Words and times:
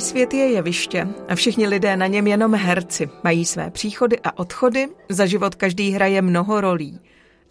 Svět 0.00 0.34
je 0.34 0.50
jeviště 0.50 1.08
a 1.28 1.34
všichni 1.34 1.68
lidé 1.68 1.96
na 1.96 2.06
něm 2.06 2.26
jenom 2.26 2.54
herci. 2.54 3.10
Mají 3.24 3.44
své 3.44 3.70
příchody 3.70 4.18
a 4.24 4.38
odchody, 4.38 4.88
za 5.08 5.26
život 5.26 5.54
každý 5.54 5.90
hraje 5.90 6.22
mnoho 6.22 6.60
rolí. 6.60 7.00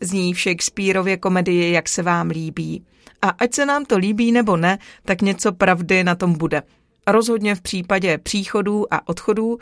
Zní 0.02 0.34
v 0.34 0.40
Shakespeareově 0.40 1.18
komedii, 1.18 1.72
jak 1.72 1.90
se 1.90 2.04
vám 2.04 2.30
líbí. 2.30 2.86
A 3.22 3.30
ať 3.30 3.54
se 3.54 3.66
nám 3.66 3.86
to 3.86 3.98
líbí 3.98 4.32
nebo 4.32 4.58
ne, 4.58 4.80
tak 5.06 5.22
něco 5.22 5.52
pravdy 5.52 6.04
na 6.04 6.16
tom 6.16 6.38
bude. 6.38 6.64
Rozhodně 7.08 7.56
v 7.56 7.62
případě 7.62 8.18
příchodů 8.18 8.94
a 8.94 9.08
odchodů 9.08 9.58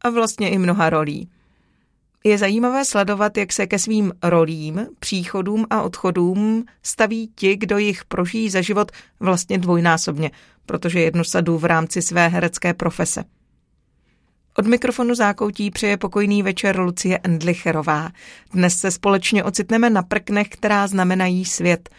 a 0.00 0.10
vlastně 0.10 0.50
i 0.50 0.58
mnoha 0.58 0.90
rolí. 0.90 1.28
Je 2.26 2.38
zajímavé 2.38 2.84
sledovat, 2.84 3.36
jak 3.36 3.52
se 3.52 3.66
ke 3.66 3.78
svým 3.78 4.12
rolím, 4.22 4.86
příchodům 4.98 5.66
a 5.70 5.82
odchodům 5.82 6.64
staví 6.82 7.30
ti, 7.34 7.56
kdo 7.56 7.78
jich 7.78 8.04
prožijí 8.04 8.50
za 8.50 8.60
život 8.60 8.92
vlastně 9.20 9.58
dvojnásobně, 9.58 10.30
protože 10.66 11.00
jednu 11.00 11.24
sadu 11.24 11.58
v 11.58 11.64
rámci 11.64 12.02
své 12.02 12.28
herecké 12.28 12.74
profese. 12.74 13.24
Od 14.58 14.66
mikrofonu 14.66 15.14
zákoutí 15.14 15.70
přeje 15.70 15.96
pokojný 15.96 16.42
večer 16.42 16.80
Lucie 16.80 17.18
Endlicherová. 17.22 18.10
Dnes 18.52 18.78
se 18.78 18.90
společně 18.90 19.44
ocitneme 19.44 19.90
na 19.90 20.02
prknech, 20.02 20.48
která 20.48 20.86
znamenají 20.86 21.44
svět. 21.44 21.90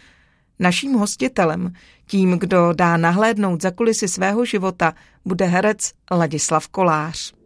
Naším 0.58 0.94
hostitelem, 0.94 1.72
tím, 2.06 2.38
kdo 2.38 2.72
dá 2.72 2.96
nahlédnout 2.96 3.62
za 3.62 3.70
kulisy 3.70 4.08
svého 4.08 4.44
života, 4.44 4.94
bude 5.24 5.44
herec 5.44 5.92
Ladislav 6.10 6.68
Kolář. 6.68 7.37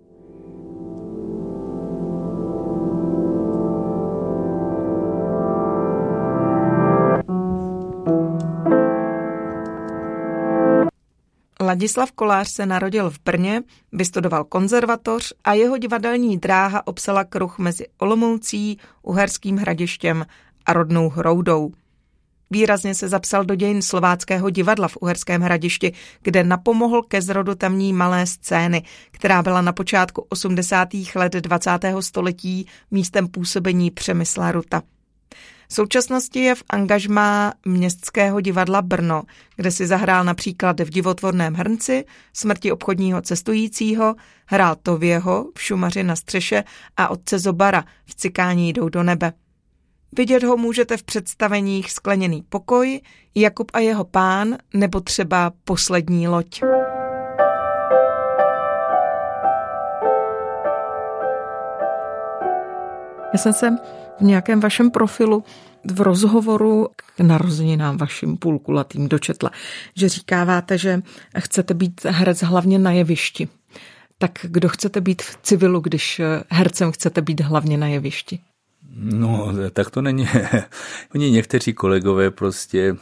Ladislav 11.62 12.12
Kolář 12.12 12.48
se 12.48 12.66
narodil 12.66 13.10
v 13.10 13.18
Brně, 13.24 13.62
vystudoval 13.92 14.44
konzervatoř 14.44 15.32
a 15.44 15.52
jeho 15.52 15.78
divadelní 15.78 16.38
dráha 16.38 16.86
obsala 16.86 17.24
kruh 17.24 17.58
mezi 17.58 17.86
Olomoucí, 17.98 18.78
Uherským 19.02 19.56
hradištěm 19.56 20.26
a 20.66 20.72
rodnou 20.72 21.08
Hroudou. 21.08 21.72
Výrazně 22.50 22.94
se 22.94 23.08
zapsal 23.08 23.44
do 23.44 23.54
dějin 23.54 23.82
slováckého 23.82 24.50
divadla 24.50 24.88
v 24.88 24.96
Uherském 25.00 25.42
hradišti, 25.42 25.92
kde 26.22 26.44
napomohl 26.44 27.02
ke 27.02 27.22
zrodu 27.22 27.54
tamní 27.54 27.92
malé 27.92 28.26
scény, 28.26 28.82
která 29.10 29.42
byla 29.42 29.60
na 29.60 29.72
počátku 29.72 30.26
80. 30.28 30.88
let 31.14 31.32
20. 31.32 31.70
století 32.00 32.66
místem 32.90 33.28
působení 33.28 33.90
Přemysla 33.90 34.52
Ruta. 34.52 34.82
V 35.68 35.74
současnosti 35.74 36.40
je 36.40 36.54
v 36.54 36.62
angažmá 36.70 37.52
Městského 37.64 38.40
divadla 38.40 38.82
Brno, 38.82 39.22
kde 39.56 39.70
si 39.70 39.86
zahrál 39.86 40.24
například 40.24 40.80
v 40.80 40.90
divotvorném 40.90 41.54
hrnci, 41.54 42.04
smrti 42.32 42.72
obchodního 42.72 43.22
cestujícího, 43.22 44.14
hrál 44.46 44.76
Tověho 44.82 45.46
v 45.54 45.62
Šumaři 45.62 46.02
na 46.02 46.16
střeše 46.16 46.64
a 46.96 47.08
otce 47.08 47.38
Zobara 47.38 47.84
v 48.04 48.14
Cikání 48.14 48.72
jdou 48.72 48.88
do 48.88 49.02
nebe. 49.02 49.32
Vidět 50.16 50.42
ho 50.42 50.56
můžete 50.56 50.96
v 50.96 51.02
představeních 51.02 51.90
Skleněný 51.90 52.42
pokoj, 52.48 53.00
Jakub 53.34 53.70
a 53.74 53.78
jeho 53.78 54.04
pán 54.04 54.56
nebo 54.74 55.00
třeba 55.00 55.52
Poslední 55.64 56.28
loď. 56.28 56.62
Já 63.32 63.38
jsem 63.38 63.52
se 63.52 63.70
v 64.20 64.22
nějakém 64.22 64.60
vašem 64.60 64.90
profilu 64.90 65.44
v 65.90 66.00
rozhovoru 66.00 66.88
k 66.96 67.20
narozeninám 67.20 67.96
vašim 67.96 68.36
půlkulatým 68.36 69.08
dočetla, 69.08 69.50
že 69.96 70.08
říkáváte, 70.08 70.78
že 70.78 71.02
chcete 71.38 71.74
být 71.74 72.04
herec 72.04 72.42
hlavně 72.42 72.78
na 72.78 72.92
jevišti. 72.92 73.48
Tak 74.18 74.30
kdo 74.42 74.68
chcete 74.68 75.00
být 75.00 75.22
v 75.22 75.38
civilu, 75.42 75.80
když 75.80 76.20
hercem 76.50 76.92
chcete 76.92 77.22
být 77.22 77.40
hlavně 77.40 77.78
na 77.78 77.86
jevišti? 77.86 78.38
No, 78.96 79.48
tak 79.72 79.90
to 79.90 80.02
není. 80.02 80.28
Oni 81.14 81.30
někteří 81.30 81.72
kolegové 81.72 82.30
prostě 82.30 82.96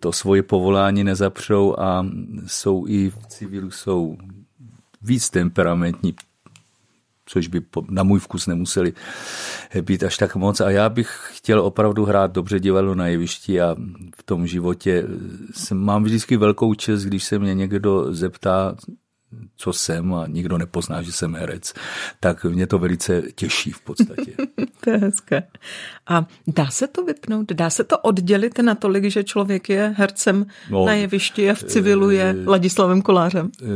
to 0.00 0.12
svoje 0.12 0.42
povolání 0.42 1.04
nezapřou 1.04 1.74
a 1.78 2.06
jsou 2.46 2.86
i 2.88 3.10
v 3.10 3.26
civilu 3.26 3.70
jsou 3.70 4.16
víc 5.02 5.30
temperamentní, 5.30 6.14
což 7.28 7.48
by 7.48 7.62
na 7.90 8.02
můj 8.02 8.20
vkus 8.20 8.46
nemuseli 8.46 8.92
být 9.82 10.02
až 10.02 10.16
tak 10.16 10.36
moc. 10.36 10.60
A 10.60 10.70
já 10.70 10.88
bych 10.88 11.20
chtěl 11.32 11.60
opravdu 11.60 12.04
hrát 12.04 12.32
dobře 12.32 12.60
divadlo 12.60 12.94
na 12.94 13.06
jevišti 13.06 13.60
a 13.60 13.76
v 14.16 14.22
tom 14.22 14.46
životě 14.46 15.04
mám 15.72 16.04
vždycky 16.04 16.36
velkou 16.36 16.74
čest, 16.74 17.04
když 17.04 17.24
se 17.24 17.38
mě 17.38 17.54
někdo 17.54 18.14
zeptá, 18.14 18.76
co 19.56 19.72
jsem 19.72 20.14
a 20.14 20.26
nikdo 20.26 20.58
nepozná, 20.58 21.02
že 21.02 21.12
jsem 21.12 21.34
herec, 21.34 21.74
tak 22.20 22.44
mě 22.44 22.66
to 22.66 22.78
velice 22.78 23.22
těší 23.34 23.70
v 23.70 23.80
podstatě. 23.80 24.32
to 24.84 24.90
je 24.90 24.96
hezké. 24.96 25.42
A 26.06 26.26
dá 26.46 26.66
se 26.66 26.86
to 26.86 27.04
vypnout? 27.04 27.52
Dá 27.52 27.70
se 27.70 27.84
to 27.84 27.98
oddělit 27.98 28.58
natolik, 28.58 29.04
že 29.04 29.24
člověk 29.24 29.68
je 29.68 29.94
hercem 29.96 30.46
no, 30.70 30.86
na 30.86 30.92
jevišti 30.92 31.50
a 31.50 31.54
v 31.54 31.62
civilu 31.62 32.10
je 32.10 32.36
eh, 32.38 32.50
Ladislavem 32.50 33.02
Kolářem? 33.02 33.50
Eh, 33.62 33.66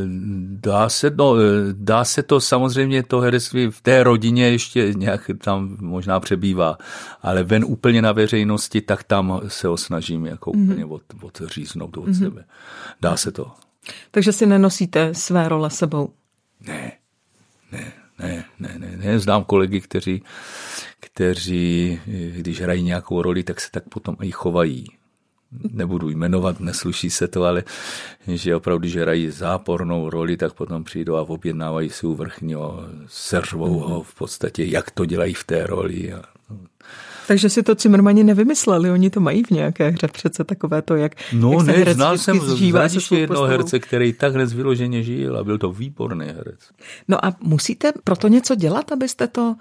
dá 0.49 0.89
se, 0.89 1.11
no, 1.17 1.35
eh, 1.37 1.41
dá 1.73 2.03
se 2.03 2.23
to 2.23 2.41
samozřejmě, 2.41 3.03
to 3.03 3.19
herectví 3.19 3.67
v 3.67 3.81
té 3.81 4.03
rodině 4.03 4.49
ještě 4.49 4.93
nějak 4.93 5.31
tam 5.37 5.77
možná 5.79 6.19
přebývá, 6.19 6.77
ale 7.21 7.43
ven 7.43 7.65
úplně 7.67 8.01
na 8.01 8.11
veřejnosti, 8.11 8.81
tak 8.81 9.03
tam 9.03 9.41
se 9.47 9.67
ho 9.67 9.77
snažím 9.77 10.25
jako 10.25 10.51
mm-hmm. 10.51 10.63
úplně 10.63 10.85
od, 10.85 11.01
odříznout 11.21 11.97
od 11.97 12.05
mm-hmm. 12.05 12.19
sebe. 12.19 12.45
Dá 13.01 13.17
se 13.17 13.31
to. 13.31 13.51
Takže 14.11 14.31
si 14.31 14.45
nenosíte 14.45 15.13
své 15.13 15.49
role 15.49 15.69
sebou? 15.69 16.09
Ne, 16.67 16.91
ne, 17.71 17.93
ne, 18.19 18.45
ne, 18.59 18.75
ne, 18.77 18.97
ne. 18.97 19.19
Znám 19.19 19.43
kolegy, 19.43 19.81
kteří, 19.81 20.23
kteří, 20.99 21.99
když 22.35 22.61
hrají 22.61 22.83
nějakou 22.83 23.21
roli, 23.21 23.43
tak 23.43 23.61
se 23.61 23.71
tak 23.71 23.83
potom 23.89 24.15
i 24.21 24.31
chovají. 24.31 24.85
Nebudu 25.71 26.09
jmenovat, 26.09 26.59
nesluší 26.59 27.09
se 27.09 27.27
to, 27.27 27.43
ale 27.43 27.63
že 28.27 28.55
opravdu, 28.55 28.79
když 28.79 28.95
hrají 28.95 29.29
zápornou 29.29 30.09
roli, 30.09 30.37
tak 30.37 30.53
potom 30.53 30.83
přijdou 30.83 31.15
a 31.15 31.21
objednávají 31.21 31.89
si 31.89 32.07
u 32.07 32.15
vrchního, 32.15 32.85
seřvou 33.07 33.79
ho 33.79 34.03
v 34.03 34.15
podstatě, 34.15 34.63
jak 34.65 34.91
to 34.91 35.05
dělají 35.05 35.33
v 35.33 35.43
té 35.43 35.67
roli. 35.67 36.13
A, 36.13 36.23
takže 37.27 37.49
si 37.49 37.63
to 37.63 37.75
Cimrmani 37.75 38.23
nevymysleli, 38.23 38.91
oni 38.91 39.09
to 39.09 39.19
mají 39.19 39.43
v 39.43 39.51
nějaké 39.51 39.89
hře 39.89 40.07
přece 40.07 40.43
takové 40.43 40.81
to, 40.81 40.95
jak 40.95 41.15
No 41.33 41.51
jak 41.51 41.61
ne, 41.63 41.85
se 41.85 41.93
znal 41.93 42.17
jsem 42.17 42.39
ještě 42.83 43.17
jednoho 43.17 43.45
herce, 43.45 43.79
který 43.79 44.13
takhle 44.13 44.45
vyloženě 44.45 45.03
žil 45.03 45.37
a 45.37 45.43
byl 45.43 45.57
to 45.57 45.71
výborný 45.71 46.25
herec. 46.25 46.59
No 47.07 47.25
a 47.25 47.35
musíte 47.41 47.91
proto 48.03 48.27
něco 48.27 48.55
dělat, 48.55 48.91
abyste 48.91 49.27
to 49.27 49.55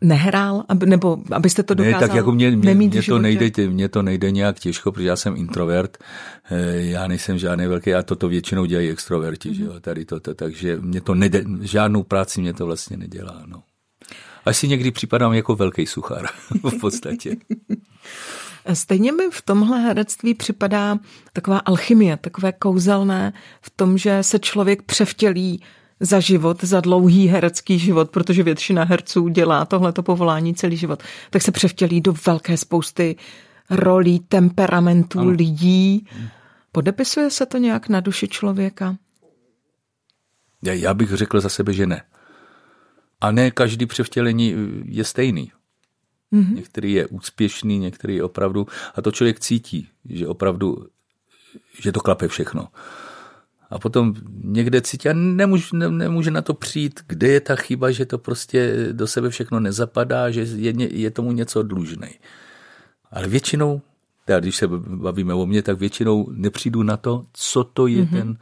nehrál, 0.00 0.64
aby, 0.68 0.86
nebo 0.86 1.18
abyste 1.32 1.62
to 1.62 1.74
dokázal 1.74 2.00
Ne, 2.00 2.08
tak 2.08 2.16
jako 2.16 2.32
mě, 2.32 2.50
mě, 2.50 2.74
mě, 2.74 3.02
to 3.02 3.18
nejde, 3.18 3.68
mě 3.68 3.88
to 3.88 4.02
nejde 4.02 4.30
nějak 4.30 4.58
těžko, 4.58 4.92
protože 4.92 5.08
já 5.08 5.16
jsem 5.16 5.36
introvert, 5.36 5.98
eh, 6.50 6.76
já 6.76 7.06
nejsem 7.06 7.38
žádný 7.38 7.66
velký, 7.66 7.94
a 7.94 8.02
toto 8.02 8.28
většinou 8.28 8.64
dělají 8.64 8.90
extroverti, 8.90 9.50
mm-hmm. 9.50 9.56
že 9.56 9.64
jo, 9.64 9.80
tady 9.80 10.04
toto, 10.04 10.34
takže 10.34 10.76
mě 10.80 11.00
to 11.00 11.14
nejde, 11.14 11.44
žádnou 11.60 12.02
práci 12.02 12.40
mě 12.40 12.52
to 12.52 12.66
vlastně 12.66 12.96
nedělá, 12.96 13.42
no. 13.46 13.62
Až 14.44 14.56
si 14.56 14.68
někdy 14.68 14.90
připadám 14.90 15.32
jako 15.32 15.56
velký 15.56 15.86
suchár 15.86 16.26
v 16.62 16.80
podstatě. 16.80 17.36
Stejně 18.72 19.12
mi 19.12 19.30
v 19.30 19.42
tomhle 19.42 19.80
herectví 19.80 20.34
připadá 20.34 20.98
taková 21.32 21.58
alchymie, 21.58 22.16
takové 22.16 22.52
kouzelné 22.52 23.32
v 23.60 23.70
tom, 23.70 23.98
že 23.98 24.22
se 24.22 24.38
člověk 24.38 24.82
převtělí 24.82 25.62
za 26.00 26.20
život, 26.20 26.64
za 26.64 26.80
dlouhý 26.80 27.26
herecký 27.28 27.78
život, 27.78 28.10
protože 28.10 28.42
většina 28.42 28.84
herců 28.84 29.28
dělá 29.28 29.64
tohleto 29.64 30.02
povolání 30.02 30.54
celý 30.54 30.76
život, 30.76 31.02
tak 31.30 31.42
se 31.42 31.52
převtělí 31.52 32.00
do 32.00 32.14
velké 32.26 32.56
spousty 32.56 33.16
rolí, 33.70 34.20
temperamentů 34.20 35.20
ano. 35.20 35.30
lidí. 35.30 36.06
Podepisuje 36.72 37.30
se 37.30 37.46
to 37.46 37.58
nějak 37.58 37.88
na 37.88 38.00
duši 38.00 38.28
člověka? 38.28 38.96
Já, 40.62 40.72
já 40.72 40.94
bych 40.94 41.10
řekl 41.10 41.40
za 41.40 41.48
sebe, 41.48 41.72
že 41.72 41.86
ne. 41.86 42.02
A 43.20 43.30
ne 43.30 43.50
každý 43.50 43.86
převtělení 43.86 44.54
je 44.84 45.04
stejný. 45.04 45.52
Mm-hmm. 46.32 46.54
Některý 46.54 46.92
je 46.92 47.06
úspěšný, 47.06 47.78
některý 47.78 48.16
je 48.16 48.22
opravdu, 48.22 48.66
a 48.94 49.02
to 49.02 49.12
člověk 49.12 49.40
cítí, 49.40 49.88
že 50.04 50.26
opravdu, 50.26 50.86
že 51.80 51.92
to 51.92 52.00
klape 52.00 52.28
všechno. 52.28 52.68
A 53.70 53.78
potom 53.78 54.14
někde 54.44 54.80
cítí 54.80 55.08
a 55.08 55.12
nemůže, 55.12 55.66
ne, 55.72 55.90
nemůže 55.90 56.30
na 56.30 56.42
to 56.42 56.54
přijít, 56.54 57.00
kde 57.06 57.28
je 57.28 57.40
ta 57.40 57.56
chyba, 57.56 57.90
že 57.90 58.06
to 58.06 58.18
prostě 58.18 58.88
do 58.92 59.06
sebe 59.06 59.30
všechno 59.30 59.60
nezapadá, 59.60 60.30
že 60.30 60.40
je, 60.40 60.98
je 61.00 61.10
tomu 61.10 61.32
něco 61.32 61.62
dlužný. 61.62 62.08
Ale 63.10 63.28
většinou, 63.28 63.82
teda 64.24 64.40
když 64.40 64.56
se 64.56 64.68
bavíme 64.78 65.34
o 65.34 65.46
mně, 65.46 65.62
tak 65.62 65.78
většinou 65.78 66.28
nepřijdu 66.30 66.82
na 66.82 66.96
to, 66.96 67.26
co 67.32 67.64
to 67.64 67.86
je 67.86 68.02
mm-hmm. 68.02 68.10
ten 68.10 68.36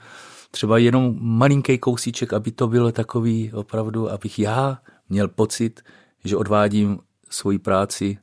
třeba 0.50 0.78
jenom 0.78 1.16
malinký 1.20 1.78
kousíček, 1.78 2.32
aby 2.32 2.50
to 2.50 2.68
bylo 2.68 2.92
takový 2.92 3.52
opravdu, 3.52 4.10
abych 4.10 4.38
já 4.38 4.78
měl 5.08 5.28
pocit, 5.28 5.80
že 6.24 6.36
odvádím 6.36 6.98
svoji 7.30 7.58
práci 7.58 8.18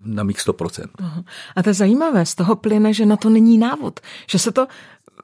na 0.00 0.22
mých 0.22 0.38
100%. 0.38 0.86
A 1.56 1.62
to 1.62 1.68
je 1.70 1.74
zajímavé, 1.74 2.26
z 2.26 2.34
toho 2.34 2.56
plyne, 2.56 2.92
že 2.92 3.06
na 3.06 3.16
to 3.16 3.30
není 3.30 3.58
návod, 3.58 4.00
že 4.30 4.38
se 4.38 4.52
to 4.52 4.66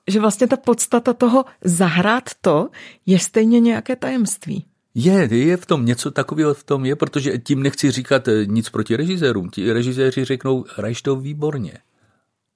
že 0.08 0.20
vlastně 0.20 0.46
ta 0.46 0.56
podstata 0.56 1.12
toho 1.12 1.44
zahrát 1.64 2.30
to 2.40 2.68
je 3.06 3.18
stejně 3.18 3.60
nějaké 3.60 3.96
tajemství. 3.96 4.66
Je, 4.94 5.34
je 5.34 5.56
v 5.56 5.66
tom 5.66 5.84
něco 5.86 6.10
takového 6.10 6.54
v 6.54 6.64
tom 6.64 6.84
je, 6.84 6.96
protože 6.96 7.38
tím 7.38 7.62
nechci 7.62 7.90
říkat 7.90 8.28
eh, 8.28 8.46
nic 8.46 8.70
proti 8.70 8.96
režisérům. 8.96 9.50
Ti 9.50 9.72
režiséři 9.72 10.24
řeknou, 10.24 10.64
hraješ 10.76 11.02
to 11.02 11.16
výborně. 11.16 11.78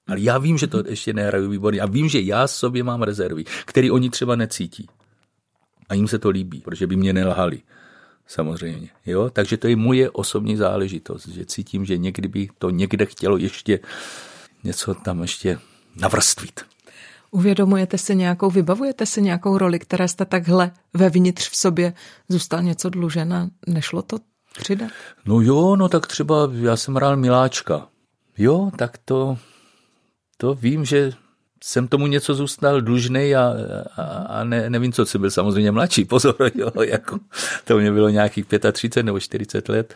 Ale 0.07 0.21
já 0.21 0.39
vím, 0.39 0.59
že 0.59 0.67
to 0.67 0.83
ještě 0.89 1.13
nehraju 1.13 1.51
výborně. 1.51 1.81
A 1.81 1.87
vím, 1.87 2.09
že 2.09 2.21
já 2.21 2.47
sobě 2.47 2.83
mám 2.83 3.03
rezervy, 3.03 3.45
které 3.65 3.91
oni 3.91 4.11
třeba 4.11 4.37
necítí. 4.37 4.89
A 5.89 5.95
jim 5.95 6.09
se 6.09 6.19
to 6.19 6.31
líbí, 6.31 6.61
protože 6.61 6.87
by 6.87 6.97
mě 6.97 7.13
nelhali. 7.13 7.63
Samozřejmě. 8.27 8.89
Jo? 9.07 9.31
Takže 9.31 9.57
to 9.57 9.69
je 9.69 9.77
moje 9.77 10.11
osobní 10.11 10.57
záležitost, 10.57 11.29
že 11.29 11.47
cítím, 11.47 11.85
že 11.85 11.99
někdy 11.99 12.29
by 12.29 12.49
to 12.59 12.71
někde 12.71 13.07
chtělo 13.07 13.37
ještě 13.37 13.81
něco 14.65 14.95
tam 14.95 15.23
ještě 15.23 15.59
navrstvit. 15.97 16.61
Uvědomujete 17.31 17.99
si 17.99 18.17
nějakou, 18.17 18.51
vybavujete 18.51 19.07
si 19.07 19.23
nějakou 19.23 19.59
roli, 19.59 19.79
která 19.79 20.09
jste 20.09 20.25
takhle 20.25 20.71
vevnitř 20.95 21.51
v 21.51 21.57
sobě 21.57 21.93
zůstal 22.29 22.63
něco 22.63 22.91
dlužen 22.91 23.35
a 23.35 23.49
nešlo 23.67 24.03
to 24.03 24.19
přidat? 24.59 24.91
No 25.27 25.41
jo, 25.41 25.77
no 25.77 25.89
tak 25.89 26.07
třeba 26.07 26.51
já 26.53 26.77
jsem 26.77 26.95
hrál 26.95 27.17
Miláčka. 27.17 27.89
Jo, 28.39 28.71
tak 28.79 28.99
to, 29.05 29.39
to 30.37 30.55
vím, 30.55 30.85
že 30.85 31.13
jsem 31.65 31.89
tomu 31.89 32.07
něco 32.07 32.35
zůstal 32.35 32.81
dlužný 32.81 33.35
a, 33.35 33.55
a, 33.97 34.03
a 34.03 34.45
ne, 34.45 34.71
nevím, 34.71 34.93
co 34.93 35.07
jsem 35.07 35.21
byl 35.21 35.31
samozřejmě 35.31 35.71
mladší, 35.71 36.05
pozor, 36.05 36.37
jo, 36.55 36.71
jako, 36.83 37.19
to 37.65 37.79
mě 37.79 37.93
bylo 37.93 38.09
nějakých 38.09 38.47
35 38.73 39.03
nebo 39.03 39.21
40 39.21 39.69
let. 39.69 39.95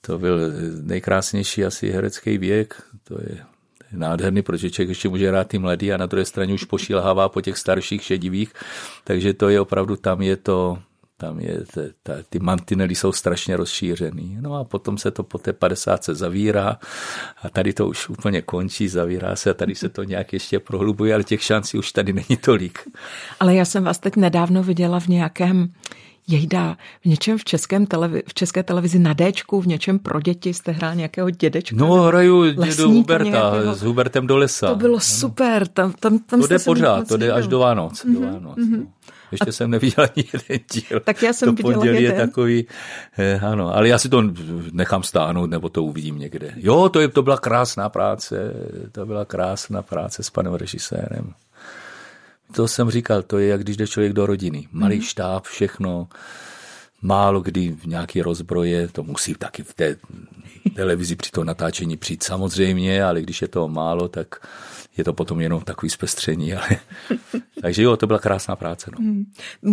To 0.00 0.18
byl 0.18 0.38
nejkrásnější 0.82 1.64
asi 1.64 1.90
herecký 1.90 2.38
věk, 2.38 2.82
to 3.04 3.14
je 3.14 3.38
nádherný, 3.92 4.42
protože 4.42 4.70
člověk 4.70 4.88
ještě 4.88 5.08
může 5.08 5.28
hrát 5.28 5.48
ty 5.48 5.58
mladý 5.58 5.92
a 5.92 5.96
na 5.96 6.06
druhé 6.06 6.24
straně 6.24 6.54
už 6.54 6.64
pošilhává 6.64 7.28
po 7.28 7.40
těch 7.40 7.58
starších 7.58 8.02
šedivých, 8.02 8.52
takže 9.04 9.34
to 9.34 9.48
je 9.48 9.60
opravdu, 9.60 9.96
tam 9.96 10.22
je 10.22 10.36
to, 10.36 10.78
tam 11.22 11.40
je, 11.40 11.64
ta, 12.02 12.12
ty 12.28 12.38
mantinely 12.38 12.94
jsou 12.94 13.12
strašně 13.12 13.56
rozšířený. 13.56 14.38
No 14.40 14.54
a 14.54 14.64
potom 14.64 14.98
se 14.98 15.10
to 15.10 15.22
po 15.22 15.38
té 15.38 15.52
50 15.52 16.04
se 16.04 16.14
zavírá 16.14 16.78
a 17.42 17.50
tady 17.50 17.72
to 17.72 17.88
už 17.88 18.08
úplně 18.08 18.42
končí, 18.42 18.88
zavírá 18.88 19.36
se 19.36 19.50
a 19.50 19.54
tady 19.54 19.74
se 19.74 19.88
to 19.88 20.02
nějak 20.02 20.32
ještě 20.32 20.60
prohlubuje, 20.60 21.14
ale 21.14 21.24
těch 21.24 21.42
šancí 21.42 21.78
už 21.78 21.92
tady 21.92 22.12
není 22.12 22.36
tolik. 22.40 22.78
Ale 23.40 23.54
já 23.54 23.64
jsem 23.64 23.84
vás 23.84 23.98
teď 23.98 24.16
nedávno 24.16 24.62
viděla 24.62 25.00
v 25.00 25.06
nějakém 25.08 25.72
Jejda, 26.28 26.76
v 27.02 27.06
něčem 27.06 27.38
v, 27.38 27.44
českém 27.44 27.84
televi- 27.86 28.22
v 28.28 28.34
české 28.34 28.62
televizi 28.62 28.98
na 28.98 29.14
Dčku, 29.14 29.60
v 29.60 29.66
něčem 29.66 29.98
pro 29.98 30.20
děti 30.20 30.54
jste 30.54 30.72
hrál 30.72 30.94
nějakého 30.94 31.30
dědečka? 31.30 31.76
No, 31.78 32.02
hraju 32.02 32.50
dědu 32.50 32.90
Huberta 32.90 33.24
nějakého... 33.24 33.74
s 33.74 33.82
Hubertem 33.82 34.26
do 34.26 34.36
lesa. 34.36 34.68
To 34.68 34.76
bylo 34.76 35.00
super. 35.00 35.66
Tam, 35.66 35.92
tam, 35.92 36.18
tam 36.18 36.40
to 36.40 36.46
jde 36.46 36.58
pořád, 36.58 37.08
to 37.08 37.16
jde 37.16 37.32
až 37.32 37.46
do 37.46 37.58
Vánoc. 37.58 38.04
Mm-hmm, 38.04 38.14
do 38.14 38.20
mhm, 38.20 38.32
Vánoc 38.32 38.58
mm-hmm. 38.58 38.86
Ještě 39.32 39.52
jsem 39.52 39.70
neviděl 39.70 40.04
ani 40.04 40.24
jeden 40.32 40.60
díl. 40.72 41.00
Tak 41.00 41.22
já 41.22 41.32
jsem 41.32 41.56
to 41.56 41.70
jeden. 41.84 42.02
je 42.02 42.12
takový, 42.12 42.66
eh, 43.18 43.40
ano, 43.40 43.76
ale 43.76 43.88
já 43.88 43.98
si 43.98 44.08
to 44.08 44.22
nechám 44.72 45.02
stáhnout, 45.02 45.50
nebo 45.50 45.68
to 45.68 45.82
uvidím 45.82 46.18
někde. 46.18 46.54
Jo, 46.56 46.88
to, 46.88 47.00
je, 47.00 47.08
to 47.08 47.22
byla 47.22 47.38
krásná 47.38 47.88
práce, 47.88 48.54
to 48.92 49.06
byla 49.06 49.24
krásná 49.24 49.82
práce 49.82 50.22
s 50.22 50.30
panem 50.30 50.54
režisérem 50.54 51.34
to 52.52 52.68
jsem 52.68 52.90
říkal, 52.90 53.22
to 53.22 53.38
je 53.38 53.48
jak 53.48 53.60
když 53.60 53.76
jde 53.76 53.86
člověk 53.86 54.12
do 54.12 54.26
rodiny. 54.26 54.68
Malý 54.72 54.96
mm. 54.96 55.02
štáb, 55.02 55.44
všechno, 55.44 56.08
málo 57.02 57.40
kdy 57.40 57.70
v 57.70 57.86
nějaký 57.86 58.22
rozbroje, 58.22 58.88
to 58.88 59.02
musí 59.02 59.34
taky 59.34 59.62
v 59.62 59.74
té 59.74 59.96
televizi 60.76 61.16
při 61.16 61.30
tom 61.30 61.46
natáčení 61.46 61.96
přijít 61.96 62.22
samozřejmě, 62.22 63.04
ale 63.04 63.20
když 63.20 63.42
je 63.42 63.48
to 63.48 63.68
málo, 63.68 64.08
tak 64.08 64.46
je 64.96 65.04
to 65.04 65.12
potom 65.12 65.40
jenom 65.40 65.62
takový 65.62 65.90
zpestření. 65.90 66.54
Ale... 66.54 66.68
Takže 67.62 67.82
jo, 67.82 67.96
to 67.96 68.06
byla 68.06 68.18
krásná 68.18 68.56
práce. 68.56 68.90
No. 68.92 68.98
Mm. 69.00 69.24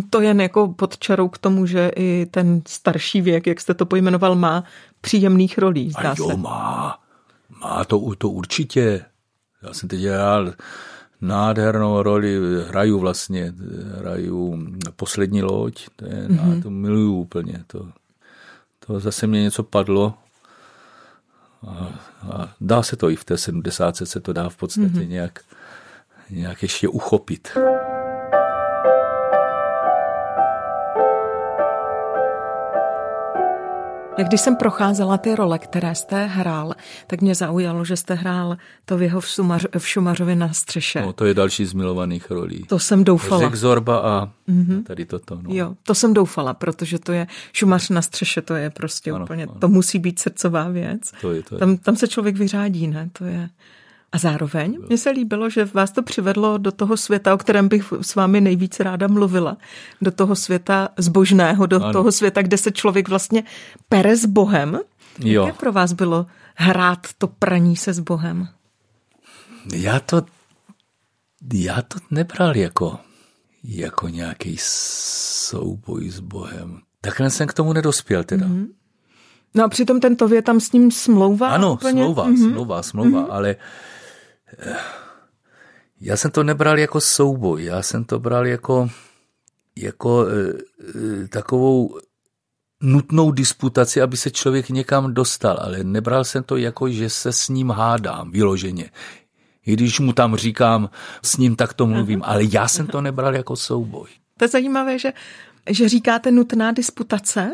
To 0.10 0.22
jen 0.22 0.42
jako 0.42 0.68
pod 0.68 0.98
čarou 0.98 1.30
k 1.30 1.38
tomu, 1.38 1.66
že 1.66 1.92
i 1.96 2.28
ten 2.32 2.62
starší 2.68 3.22
věk, 3.22 3.48
jak 3.48 3.62
jste 3.62 3.74
to 3.74 3.86
pojmenoval, 3.86 4.36
má 4.36 4.64
příjemných 5.02 5.58
rolí, 5.58 5.92
zdá 5.92 6.12
A 6.12 6.16
jo, 6.18 6.28
se. 6.28 6.38
má. 6.38 7.00
Má 7.62 7.86
to, 7.86 8.16
to 8.18 8.30
určitě. 8.30 9.06
Já 9.64 9.74
jsem 9.74 9.90
teď 9.90 10.00
dělal 10.00 10.54
nádhernou 11.22 12.02
roli, 12.02 12.40
hraju 12.68 13.00
vlastně, 13.00 13.54
hraju 13.98 14.68
poslední 14.96 15.44
loď, 15.44 15.88
to, 15.96 16.06
je, 16.06 16.28
mm-hmm. 16.28 16.64
to 16.64 16.70
miluju 16.70 17.14
úplně, 17.14 17.64
to, 17.68 17.90
to 18.86 19.00
zase 19.00 19.28
mě 19.28 19.42
něco 19.42 19.64
padlo 19.64 20.14
a, 21.68 22.00
a 22.32 22.54
dá 22.62 22.84
se 22.84 22.96
to 22.96 23.10
i 23.10 23.16
v 23.16 23.24
té 23.24 23.38
70. 23.38 23.96
se 23.96 24.20
to 24.20 24.34
dá 24.34 24.50
v 24.50 24.58
podstatě 24.58 24.88
mm-hmm. 24.88 25.08
nějak, 25.08 25.40
nějak 26.30 26.64
ještě 26.64 26.88
uchopit. 26.88 27.58
Jak 34.20 34.28
když 34.28 34.42
jsem 34.42 34.56
procházela 34.56 35.18
ty 35.18 35.36
role, 35.36 35.60
které 35.60 35.96
jste 35.96 36.26
hrál, 36.26 36.74
tak 37.08 37.22
mě 37.22 37.36
zaujalo, 37.36 37.86
že 37.86 37.98
jste 37.98 38.14
hrál 38.14 38.58
to 38.86 38.98
v 38.98 39.02
jeho 39.02 39.22
v, 39.22 39.30
Sumař, 39.30 39.66
v 39.78 39.88
Šumařově 39.88 40.36
na 40.36 40.54
střeše. 40.54 41.02
No, 41.02 41.14
to 41.14 41.26
je 41.26 41.34
další 41.34 41.66
z 41.66 41.74
milovaných 41.74 42.32
rolí. 42.32 42.64
To 42.68 42.80
jsem 42.80 43.04
doufala. 43.04 43.42
Řek 43.42 43.56
Zorba 43.56 43.98
a 43.98 44.26
mm-hmm. 44.50 44.84
tady 44.84 45.06
toto. 45.06 45.36
No. 45.36 45.50
Jo, 45.54 45.76
to 45.84 45.96
jsem 45.96 46.14
doufala, 46.14 46.54
protože 46.54 47.00
to 47.00 47.12
je 47.12 47.28
Šumař 47.54 47.90
na 47.90 48.02
střeše, 48.02 48.42
to 48.42 48.56
je 48.56 48.70
prostě 48.70 49.12
ano, 49.12 49.24
úplně, 49.24 49.44
ano. 49.44 49.56
to 49.60 49.68
musí 49.68 50.00
být 50.00 50.20
srdcová 50.20 50.70
věc. 50.70 51.12
To 51.22 51.32
je, 51.32 51.44
to 51.44 51.56
je. 51.56 51.60
Tam, 51.60 51.78
tam 51.78 51.96
se 51.96 52.08
člověk 52.08 52.38
vyřádí, 52.38 52.88
ne? 52.88 53.10
To 53.14 53.26
je... 53.26 53.50
A 54.12 54.18
zároveň 54.18 54.78
mně 54.88 54.98
se 54.98 55.10
líbilo, 55.10 55.50
že 55.50 55.66
vás 55.66 55.92
to 55.92 56.04
přivedlo 56.04 56.58
do 56.58 56.72
toho 56.72 56.98
světa, 56.98 57.34
o 57.34 57.38
kterém 57.38 57.68
bych 57.68 57.94
s 58.02 58.16
vámi 58.16 58.42
nejvíce 58.42 58.84
ráda 58.84 59.08
mluvila. 59.08 59.58
Do 60.02 60.12
toho 60.12 60.36
světa 60.36 60.90
zbožného, 60.98 61.66
do 61.66 61.84
ano. 61.84 61.94
toho 61.94 62.12
světa, 62.12 62.42
kde 62.42 62.58
se 62.58 62.72
člověk 62.72 63.10
vlastně 63.10 63.44
pere 63.90 64.16
s 64.16 64.26
Bohem. 64.26 64.80
Jo. 65.20 65.46
Jaké 65.46 65.58
pro 65.58 65.72
vás 65.72 65.94
bylo 65.94 66.26
hrát 66.56 67.08
to 67.18 67.28
praní 67.28 67.76
se 67.76 67.94
s 67.94 68.00
Bohem? 68.00 68.48
Já 69.74 70.00
to, 70.00 70.22
já 71.54 71.82
to 71.82 72.00
nebral 72.12 72.58
jako, 72.58 73.00
jako 73.64 74.08
nějaký 74.08 74.56
souboj 74.60 76.10
s 76.10 76.20
Bohem. 76.20 76.80
Takhle 77.02 77.30
jsem 77.30 77.48
k 77.48 77.54
tomu 77.54 77.74
nedospěl 77.74 78.24
teda. 78.24 78.46
Mm-hmm. 78.46 78.68
No 79.56 79.64
a 79.64 79.68
přitom 79.68 80.00
ten 80.00 80.16
je 80.34 80.42
tam 80.42 80.60
s 80.60 80.72
ním 80.72 80.92
smlouvá? 80.92 81.50
Ano, 81.50 81.74
úplně? 81.74 81.92
smlouva, 81.92 82.28
mm-hmm. 82.28 82.52
smlouva, 82.52 82.84
smlouva, 82.84 83.22
mm-hmm. 83.22 83.34
ale 83.34 83.56
já 86.02 86.18
jsem 86.18 86.32
to 86.32 86.44
nebral 86.44 86.80
jako 86.80 87.02
souboj, 87.02 87.64
já 87.64 87.82
jsem 87.82 88.06
to 88.06 88.20
bral 88.20 88.48
jako, 88.48 88.90
jako 89.76 90.26
e, 90.28 91.28
takovou 91.28 92.00
nutnou 92.82 93.32
disputaci, 93.32 94.02
aby 94.02 94.18
se 94.18 94.32
člověk 94.32 94.70
někam 94.70 95.14
dostal, 95.14 95.58
ale 95.62 95.84
nebral 95.84 96.24
jsem 96.24 96.44
to 96.44 96.58
jako, 96.58 96.90
že 96.90 97.10
se 97.10 97.32
s 97.32 97.50
ním 97.50 97.70
hádám 97.70 98.32
vyloženě. 98.32 98.90
I 99.66 99.74
když 99.74 100.00
mu 100.00 100.14
tam 100.14 100.36
říkám, 100.36 100.90
s 101.24 101.38
ním 101.38 101.56
tak 101.56 101.74
to 101.74 101.88
mluvím, 101.88 102.22
ale 102.26 102.42
já 102.52 102.68
jsem 102.68 102.88
to 102.88 103.02
nebral 103.02 103.36
jako 103.36 103.56
souboj. 103.56 104.10
To 104.38 104.46
je 104.46 104.50
zajímavé, 104.50 105.00
že, 105.00 105.14
že 105.70 105.90
říkáte 105.90 106.32
nutná 106.32 106.72
disputace. 106.72 107.52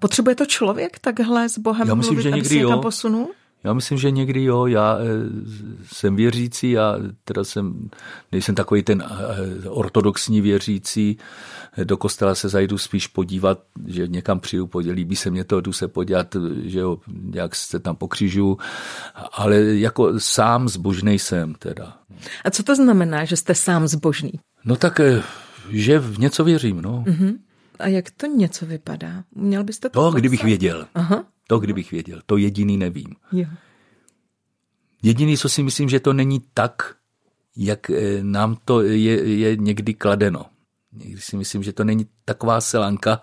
Potřebuje 0.00 0.34
to 0.34 0.46
člověk 0.46 0.98
takhle 0.98 1.48
s 1.48 1.58
Bohem 1.58 1.88
já 1.88 1.94
myslím, 1.94 2.14
mluvit, 2.14 2.22
že 2.22 2.30
někdy 2.30 2.56
aby 2.56 2.68
se 2.68 2.72
jo. 2.72 2.82
posunul? 2.82 3.30
Já 3.64 3.72
myslím, 3.72 3.98
že 3.98 4.10
někdy 4.10 4.44
jo, 4.44 4.66
já 4.66 4.98
eh, 5.00 5.04
jsem 5.92 6.16
věřící, 6.16 6.78
a 6.78 6.96
teda 7.24 7.44
jsem, 7.44 7.90
nejsem 8.32 8.54
takový 8.54 8.82
ten 8.82 9.04
eh, 9.10 9.68
ortodoxní 9.68 10.40
věřící, 10.40 11.18
do 11.84 11.96
kostela 11.96 12.34
se 12.34 12.48
zajdu 12.48 12.78
spíš 12.78 13.06
podívat, 13.06 13.62
že 13.86 14.06
někam 14.06 14.40
přijdu, 14.40 14.70
líbí 14.90 15.16
se 15.16 15.30
mě 15.30 15.44
to, 15.44 15.60
jdu 15.60 15.72
se 15.72 15.88
podívat, 15.88 16.36
že 16.62 16.78
jo, 16.78 16.98
jak 17.34 17.54
se 17.54 17.78
tam 17.78 17.96
pokřižu, 17.96 18.58
ale 19.32 19.56
jako 19.60 20.20
sám 20.20 20.68
zbožný 20.68 21.18
jsem 21.18 21.54
teda. 21.54 21.96
A 22.44 22.50
co 22.50 22.62
to 22.62 22.76
znamená, 22.76 23.24
že 23.24 23.36
jste 23.36 23.54
sám 23.54 23.88
zbožný? 23.88 24.32
No 24.64 24.76
tak, 24.76 25.00
eh, 25.00 25.22
že 25.70 25.98
v 25.98 26.18
něco 26.18 26.44
věřím, 26.44 26.82
no. 26.82 27.04
Uh-huh. 27.06 27.38
A 27.78 27.86
jak 27.86 28.10
to 28.10 28.26
něco 28.26 28.66
vypadá? 28.66 29.24
Měl 29.34 29.64
byste 29.64 29.88
to? 29.88 30.00
To, 30.00 30.16
kdybych 30.16 30.44
věděl. 30.44 30.86
Aha. 30.94 31.24
To, 31.50 31.58
kdybych 31.58 31.90
věděl. 31.90 32.20
To 32.26 32.36
jediný 32.36 32.76
nevím. 32.76 33.16
Jo. 33.32 33.46
Jediný, 35.02 35.38
co 35.38 35.48
si 35.48 35.62
myslím, 35.62 35.88
že 35.88 36.00
to 36.00 36.12
není 36.12 36.40
tak, 36.54 36.94
jak 37.56 37.90
eh, 37.90 38.18
nám 38.22 38.56
to 38.64 38.82
je, 38.82 39.38
je 39.38 39.56
někdy 39.56 39.94
kladeno. 39.94 40.46
Někdy 40.92 41.20
si 41.20 41.36
myslím, 41.36 41.62
že 41.62 41.72
to 41.72 41.84
není 41.84 42.06
taková 42.24 42.60
selanka, 42.60 43.20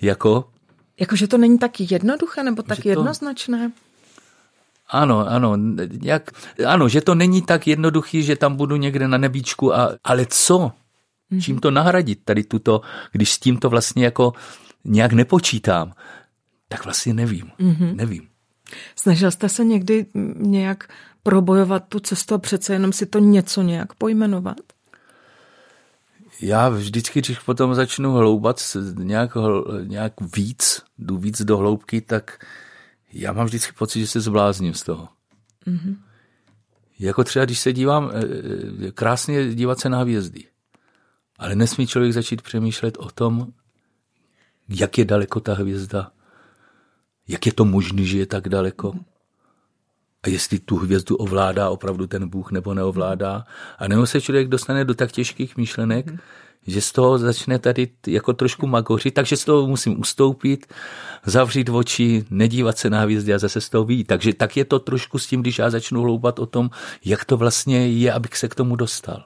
jako... 0.00 0.50
Jako, 1.00 1.16
že 1.16 1.28
to 1.28 1.38
není 1.38 1.58
tak 1.58 1.80
jednoduché 1.80 2.42
nebo 2.42 2.62
tak 2.62 2.82
to... 2.82 2.88
jednoznačné? 2.88 3.72
Ano, 4.88 5.28
ano, 5.28 5.56
jak, 6.02 6.30
ano, 6.66 6.88
že 6.88 7.00
to 7.00 7.14
není 7.14 7.42
tak 7.42 7.66
jednoduchý, 7.66 8.22
že 8.22 8.36
tam 8.36 8.56
budu 8.56 8.76
někde 8.76 9.08
na 9.08 9.18
nebíčku, 9.18 9.74
a, 9.74 9.98
ale 10.04 10.26
co? 10.26 10.72
Čím 11.40 11.58
to 11.58 11.70
nahradit 11.70 12.18
tady 12.24 12.44
tuto, 12.44 12.80
když 13.12 13.32
s 13.32 13.38
tím 13.38 13.56
to 13.58 13.70
vlastně 13.70 14.04
jako 14.04 14.32
nějak 14.84 15.12
nepočítám 15.12 15.92
tak 16.68 16.84
vlastně 16.84 17.14
nevím. 17.14 17.50
Mm-hmm. 17.60 17.94
Nevím. 17.96 18.28
Snažil 18.96 19.30
jste 19.30 19.48
se 19.48 19.64
někdy 19.64 20.06
nějak 20.36 20.92
probojovat 21.22 21.84
tu 21.88 22.00
cestu 22.00 22.34
a 22.34 22.38
přece 22.38 22.72
jenom 22.72 22.92
si 22.92 23.06
to 23.06 23.18
něco 23.18 23.62
nějak 23.62 23.94
pojmenovat? 23.94 24.56
Já 26.40 26.68
vždycky, 26.68 27.20
když 27.20 27.38
potom 27.38 27.74
začnu 27.74 28.12
hloubat 28.12 28.76
nějak, 28.98 29.36
nějak 29.84 30.12
víc, 30.36 30.82
jdu 30.98 31.16
víc 31.16 31.42
do 31.42 31.56
hloubky, 31.56 32.00
tak 32.00 32.46
já 33.12 33.32
mám 33.32 33.46
vždycky 33.46 33.72
pocit, 33.72 34.00
že 34.00 34.06
se 34.06 34.20
zblázním 34.20 34.74
z 34.74 34.82
toho. 34.82 35.08
Mm-hmm. 35.66 35.96
Jako 36.98 37.24
třeba, 37.24 37.44
když 37.44 37.58
se 37.58 37.72
dívám, 37.72 38.10
eh, 38.14 38.20
eh, 38.86 38.92
krásně 38.92 39.54
dívat 39.54 39.80
se 39.80 39.88
na 39.88 39.98
hvězdy. 39.98 40.44
Ale 41.38 41.54
nesmí 41.54 41.86
člověk 41.86 42.12
začít 42.12 42.42
přemýšlet 42.42 42.96
o 42.96 43.10
tom, 43.10 43.52
jak 44.68 44.98
je 44.98 45.04
daleko 45.04 45.40
ta 45.40 45.54
hvězda, 45.54 46.10
jak 47.28 47.46
je 47.46 47.52
to 47.52 47.64
možné, 47.64 48.04
že 48.04 48.18
je 48.18 48.26
tak 48.26 48.48
daleko. 48.48 48.94
A 50.22 50.28
jestli 50.28 50.58
tu 50.58 50.76
hvězdu 50.76 51.16
ovládá 51.16 51.70
opravdu 51.70 52.06
ten 52.06 52.28
Bůh 52.28 52.52
nebo 52.52 52.74
neovládá. 52.74 53.44
A 53.78 53.88
nebo 53.88 54.06
se 54.06 54.20
člověk 54.20 54.48
dostane 54.48 54.84
do 54.84 54.94
tak 54.94 55.12
těžkých 55.12 55.56
myšlenek, 55.56 56.06
že 56.66 56.80
z 56.80 56.92
toho 56.92 57.18
začne 57.18 57.58
tady 57.58 57.88
jako 58.06 58.32
trošku 58.32 58.66
magořit, 58.66 59.14
takže 59.14 59.36
z 59.36 59.44
toho 59.44 59.66
musím 59.66 60.00
ustoupit, 60.00 60.66
zavřít 61.26 61.68
oči, 61.68 62.24
nedívat 62.30 62.78
se 62.78 62.90
na 62.90 63.00
hvězdy 63.00 63.34
a 63.34 63.38
zase 63.38 63.60
z 63.60 63.68
toho 63.68 63.84
vyjít. 63.84 64.06
Takže 64.06 64.34
tak 64.34 64.56
je 64.56 64.64
to 64.64 64.78
trošku 64.78 65.18
s 65.18 65.26
tím, 65.26 65.40
když 65.40 65.58
já 65.58 65.70
začnu 65.70 66.02
hloubat 66.02 66.38
o 66.38 66.46
tom, 66.46 66.70
jak 67.04 67.24
to 67.24 67.36
vlastně 67.36 67.88
je, 67.88 68.12
abych 68.12 68.36
se 68.36 68.48
k 68.48 68.54
tomu 68.54 68.76
dostal. 68.76 69.24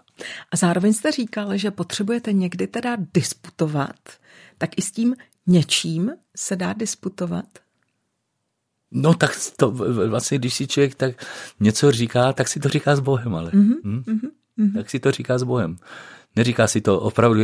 A 0.50 0.57
zároveň 0.57 0.92
jste 0.92 1.12
říkal, 1.12 1.57
že 1.57 1.71
potřebujete 1.71 2.33
někdy 2.33 2.66
teda 2.66 2.97
disputovat, 3.14 4.00
tak 4.59 4.71
i 4.76 4.83
s 4.83 4.92
tím 4.92 5.14
něčím 5.47 6.11
se 6.37 6.57
dá 6.57 6.73
disputovat? 6.73 7.45
No 8.93 9.15
tak 9.15 9.37
to 9.57 9.71
vlastně, 10.09 10.39
když 10.39 10.55
si 10.55 10.67
člověk 10.67 10.95
tak 10.95 11.25
něco 11.61 11.93
říká, 11.93 12.33
tak 12.33 12.49
si 12.49 12.61
to 12.61 12.69
říká 12.69 12.97
s 12.97 13.01
Bohem, 13.01 13.35
ale. 13.35 13.51
Mm-hmm, 13.51 13.77
hm? 13.85 14.03
mm-hmm. 14.59 14.75
Tak 14.75 14.91
si 14.91 15.01
to 15.01 15.11
říká 15.11 15.39
s 15.39 15.43
Bohem. 15.43 15.77
Neříká 16.37 16.67
si 16.67 16.81
to 16.81 17.01
opravdu 17.01 17.41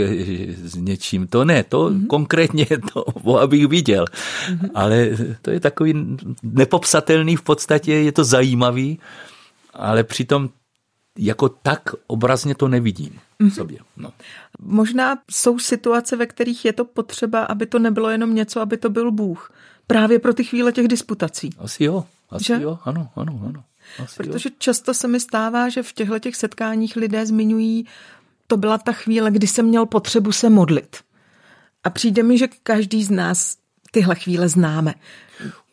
s 0.64 0.74
něčím. 0.74 1.26
To 1.26 1.44
ne, 1.44 1.64
to 1.64 1.90
mm-hmm. 1.90 2.06
konkrétně 2.06 2.66
to, 2.92 3.38
abych 3.38 3.66
viděl. 3.66 4.04
Mm-hmm. 4.04 4.70
Ale 4.74 5.10
to 5.42 5.50
je 5.50 5.60
takový 5.60 6.16
nepopsatelný 6.42 7.36
v 7.36 7.42
podstatě, 7.42 7.94
je 7.94 8.12
to 8.12 8.24
zajímavý, 8.24 8.98
ale 9.74 10.04
přitom 10.04 10.48
jako 11.18 11.48
tak 11.48 11.80
obrazně 12.06 12.54
to 12.54 12.68
nevidím 12.68 13.18
mm-hmm. 13.40 13.50
sobě. 13.50 13.78
No. 13.96 14.12
Možná 14.60 15.18
jsou 15.30 15.58
situace, 15.58 16.16
ve 16.16 16.26
kterých 16.26 16.64
je 16.64 16.72
to 16.72 16.84
potřeba, 16.84 17.44
aby 17.44 17.66
to 17.66 17.78
nebylo 17.78 18.10
jenom 18.10 18.34
něco, 18.34 18.60
aby 18.60 18.76
to 18.76 18.90
byl 18.90 19.12
Bůh. 19.12 19.52
Právě 19.86 20.18
pro 20.18 20.34
ty 20.34 20.44
chvíle 20.44 20.72
těch 20.72 20.88
disputací. 20.88 21.50
Asi 21.58 21.84
jo, 21.84 22.04
asi 22.30 22.44
že? 22.44 22.58
jo, 22.60 22.78
ano, 22.84 23.08
ano, 23.16 23.40
ano. 23.48 23.64
Asi 24.04 24.16
Protože 24.16 24.48
jo. 24.48 24.54
často 24.58 24.94
se 24.94 25.08
mi 25.08 25.20
stává, 25.20 25.68
že 25.68 25.82
v 25.82 25.92
těchto 25.92 26.18
těch 26.18 26.36
setkáních 26.36 26.96
lidé 26.96 27.26
zmiňují, 27.26 27.86
to 28.46 28.56
byla 28.56 28.78
ta 28.78 28.92
chvíle, 28.92 29.30
kdy 29.30 29.46
jsem 29.46 29.66
měl 29.66 29.86
potřebu 29.86 30.32
se 30.32 30.50
modlit. 30.50 30.96
A 31.84 31.90
přijde 31.90 32.22
mi, 32.22 32.38
že 32.38 32.48
každý 32.62 33.04
z 33.04 33.10
nás 33.10 33.56
tyhle 33.90 34.14
chvíle 34.14 34.48
známe. 34.48 34.94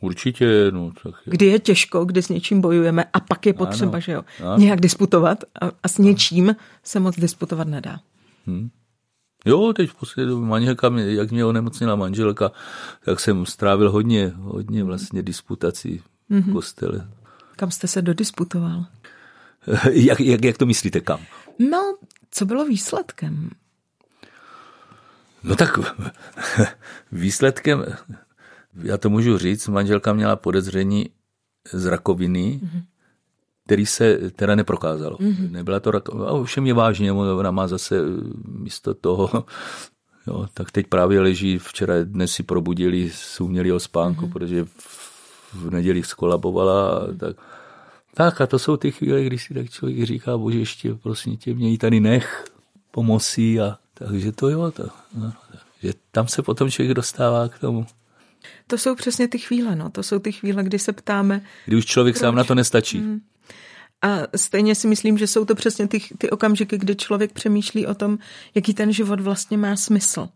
Určitě. 0.02 0.72
No, 0.72 0.92
tak 1.04 1.14
je. 1.26 1.32
Kdy 1.32 1.46
je 1.46 1.60
těžko, 1.60 2.06
kdy 2.06 2.22
s 2.22 2.30
něčím 2.30 2.62
bojujeme 2.62 3.06
a 3.14 3.20
pak 3.20 3.46
je 3.46 3.54
potřeba, 3.54 3.92
ano, 3.92 4.02
že 4.02 4.12
jo, 4.12 4.24
ano. 4.44 4.58
nějak 4.58 4.82
disputovat 4.82 5.44
a, 5.62 5.72
a 5.84 5.88
s 5.88 5.98
něčím 5.98 6.56
se 6.84 7.00
moc 7.00 7.16
disputovat 7.20 7.68
nedá. 7.68 8.00
Hmm. 8.48 8.70
Jo, 9.46 9.74
teď 9.74 9.90
v 9.90 9.96
poslední 9.96 10.42
manželka, 10.42 10.92
jak 10.98 11.32
mě 11.32 11.46
onemocnila 11.46 11.96
manželka, 11.96 12.52
tak 13.06 13.20
jsem 13.20 13.46
strávil 13.46 13.92
hodně, 13.92 14.34
hodně 14.36 14.84
vlastně 14.84 15.22
disputací 15.22 15.98
v 15.98 16.32
mm-hmm. 16.32 16.54
kostele. 16.54 17.10
Kam 17.56 17.72
jste 17.72 17.88
se 17.88 18.02
dodisputoval? 18.02 18.86
jak, 19.92 20.20
jak, 20.20 20.44
jak 20.44 20.58
to 20.58 20.66
myslíte, 20.66 21.02
kam? 21.02 21.20
No, 21.60 21.98
co 22.32 22.46
bylo 22.46 22.66
výsledkem? 22.66 23.50
No 25.44 25.56
tak 25.56 25.80
výsledkem, 27.12 27.86
já 28.82 28.98
to 28.98 29.10
můžu 29.10 29.38
říct, 29.38 29.68
manželka 29.68 30.14
měla 30.14 30.36
podezření 30.36 31.10
z 31.74 31.86
rakoviny, 31.86 32.62
mm-hmm. 32.64 32.84
Který 33.66 33.86
se 33.86 34.32
teda 34.32 34.56
neprokázalo. 34.56 35.18
Mm-hmm. 35.18 35.52
Nebyla 35.52 35.80
to 35.80 35.92
rakovina, 35.92 36.26
ovšem 36.26 36.68
je 36.68 36.74
vážně, 36.74 37.12
ona 37.12 37.52
má 37.52 37.68
zase 37.68 37.96
místo 38.48 38.94
toho, 38.94 39.30
jo, 40.28 40.48
tak 40.54 40.72
teď 40.72 40.88
právě 40.88 41.22
leží, 41.22 41.58
včera 41.58 41.94
dnes 42.04 42.32
si 42.32 42.44
probudili 42.44 43.10
z 43.14 43.42
umělého 43.42 43.80
spánku, 43.80 44.26
mm-hmm. 44.26 44.32
protože 44.32 44.66
v 45.54 45.70
neděli 45.70 46.04
skolabovala, 46.04 47.08
tak 47.20 47.36
tak 48.16 48.42
a 48.42 48.48
to 48.48 48.60
jsou 48.60 48.78
ty 48.78 48.92
chvíle, 48.92 49.24
kdy 49.24 49.38
si 49.38 49.54
tak 49.54 49.70
člověk 49.70 50.04
říká, 50.04 50.38
bože, 50.38 50.60
ještě 50.60 50.94
prosím 50.94 51.38
tě, 51.38 51.54
mě 51.54 51.78
tady 51.78 52.00
nech, 52.00 52.46
pomocí 52.92 53.60
a 53.60 53.78
takže 53.94 54.32
to 54.32 54.50
jo, 54.50 54.72
to, 54.72 54.84
no, 55.16 55.34
že 55.84 55.94
tam 56.12 56.28
se 56.28 56.42
potom 56.42 56.72
člověk 56.72 56.96
dostává 56.96 57.50
k 57.50 57.60
tomu. 57.60 57.86
To 58.68 58.78
jsou 58.78 58.96
přesně 58.96 59.28
ty 59.28 59.38
chvíle, 59.38 59.76
no. 59.76 59.90
To 59.90 60.04
jsou 60.04 60.20
ty 60.20 60.32
chvíle, 60.32 60.64
kdy 60.64 60.80
se 60.80 60.94
ptáme. 60.94 61.42
Kdy 61.66 61.76
už 61.76 61.86
člověk 61.86 62.16
proč? 62.16 62.22
sám 62.22 62.36
na 62.36 62.44
to 62.44 62.56
nestačí. 62.56 63.00
Hmm. 63.00 63.20
A 64.04 64.20
stejně 64.36 64.76
si 64.76 64.88
myslím, 64.88 65.18
že 65.18 65.28
jsou 65.28 65.46
to 65.46 65.56
přesně 65.56 65.88
ty, 65.88 66.00
ty 66.18 66.30
okamžiky, 66.30 66.78
kdy 66.78 66.96
člověk 66.96 67.32
přemýšlí 67.32 67.88
o 67.88 67.94
tom, 67.94 68.18
jaký 68.56 68.74
ten 68.74 68.94
život 68.94 69.20
vlastně 69.20 69.58
má 69.58 69.76
smysl. 69.76 70.30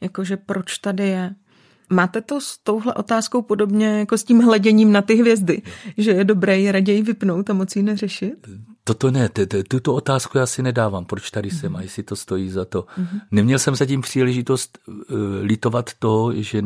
Jakože 0.00 0.36
proč 0.36 0.78
tady 0.78 1.06
je. 1.06 1.34
Máte 1.90 2.20
to 2.20 2.40
s 2.40 2.58
touhle 2.58 2.94
otázkou 2.94 3.42
podobně 3.42 3.98
jako 3.98 4.18
s 4.18 4.24
tím 4.24 4.40
hleděním 4.40 4.92
na 4.92 5.02
ty 5.02 5.14
hvězdy, 5.14 5.62
že 5.96 6.10
je 6.10 6.24
dobré 6.24 6.60
je 6.60 6.72
raději 6.72 7.02
vypnout 7.02 7.50
a 7.50 7.52
moc 7.52 7.76
ji 7.76 7.82
neřešit? 7.82 8.48
Toto 8.84 9.10
ne, 9.10 9.28
tuto 9.68 9.94
otázku 9.94 10.38
já 10.38 10.46
si 10.46 10.62
nedávám, 10.62 11.04
proč 11.04 11.30
tady 11.30 11.50
jsem 11.50 11.76
a 11.76 11.82
jestli 11.82 12.02
to 12.02 12.16
stojí 12.16 12.50
za 12.50 12.64
to. 12.64 12.86
Neměl 13.30 13.58
jsem 13.58 13.74
zatím 13.74 14.00
příležitost 14.00 14.78
uh, 14.88 14.94
litovat 15.40 15.90
to, 15.98 16.32
že, 16.34 16.62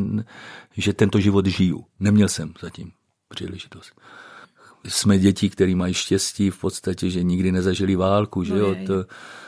že 0.77 0.93
tento 0.93 1.19
život 1.19 1.45
žiju. 1.45 1.85
Neměl 1.99 2.27
jsem 2.27 2.53
zatím 2.61 2.91
příležitost. 3.29 3.91
Jsme 4.87 5.19
děti, 5.19 5.49
které 5.49 5.75
mají 5.75 5.93
štěstí 5.93 6.49
v 6.49 6.57
podstatě, 6.57 7.09
že 7.09 7.23
nikdy 7.23 7.51
nezažili 7.51 7.95
válku, 7.95 8.43
že 8.43 8.57
jo? 8.57 8.75
To, 8.87 9.05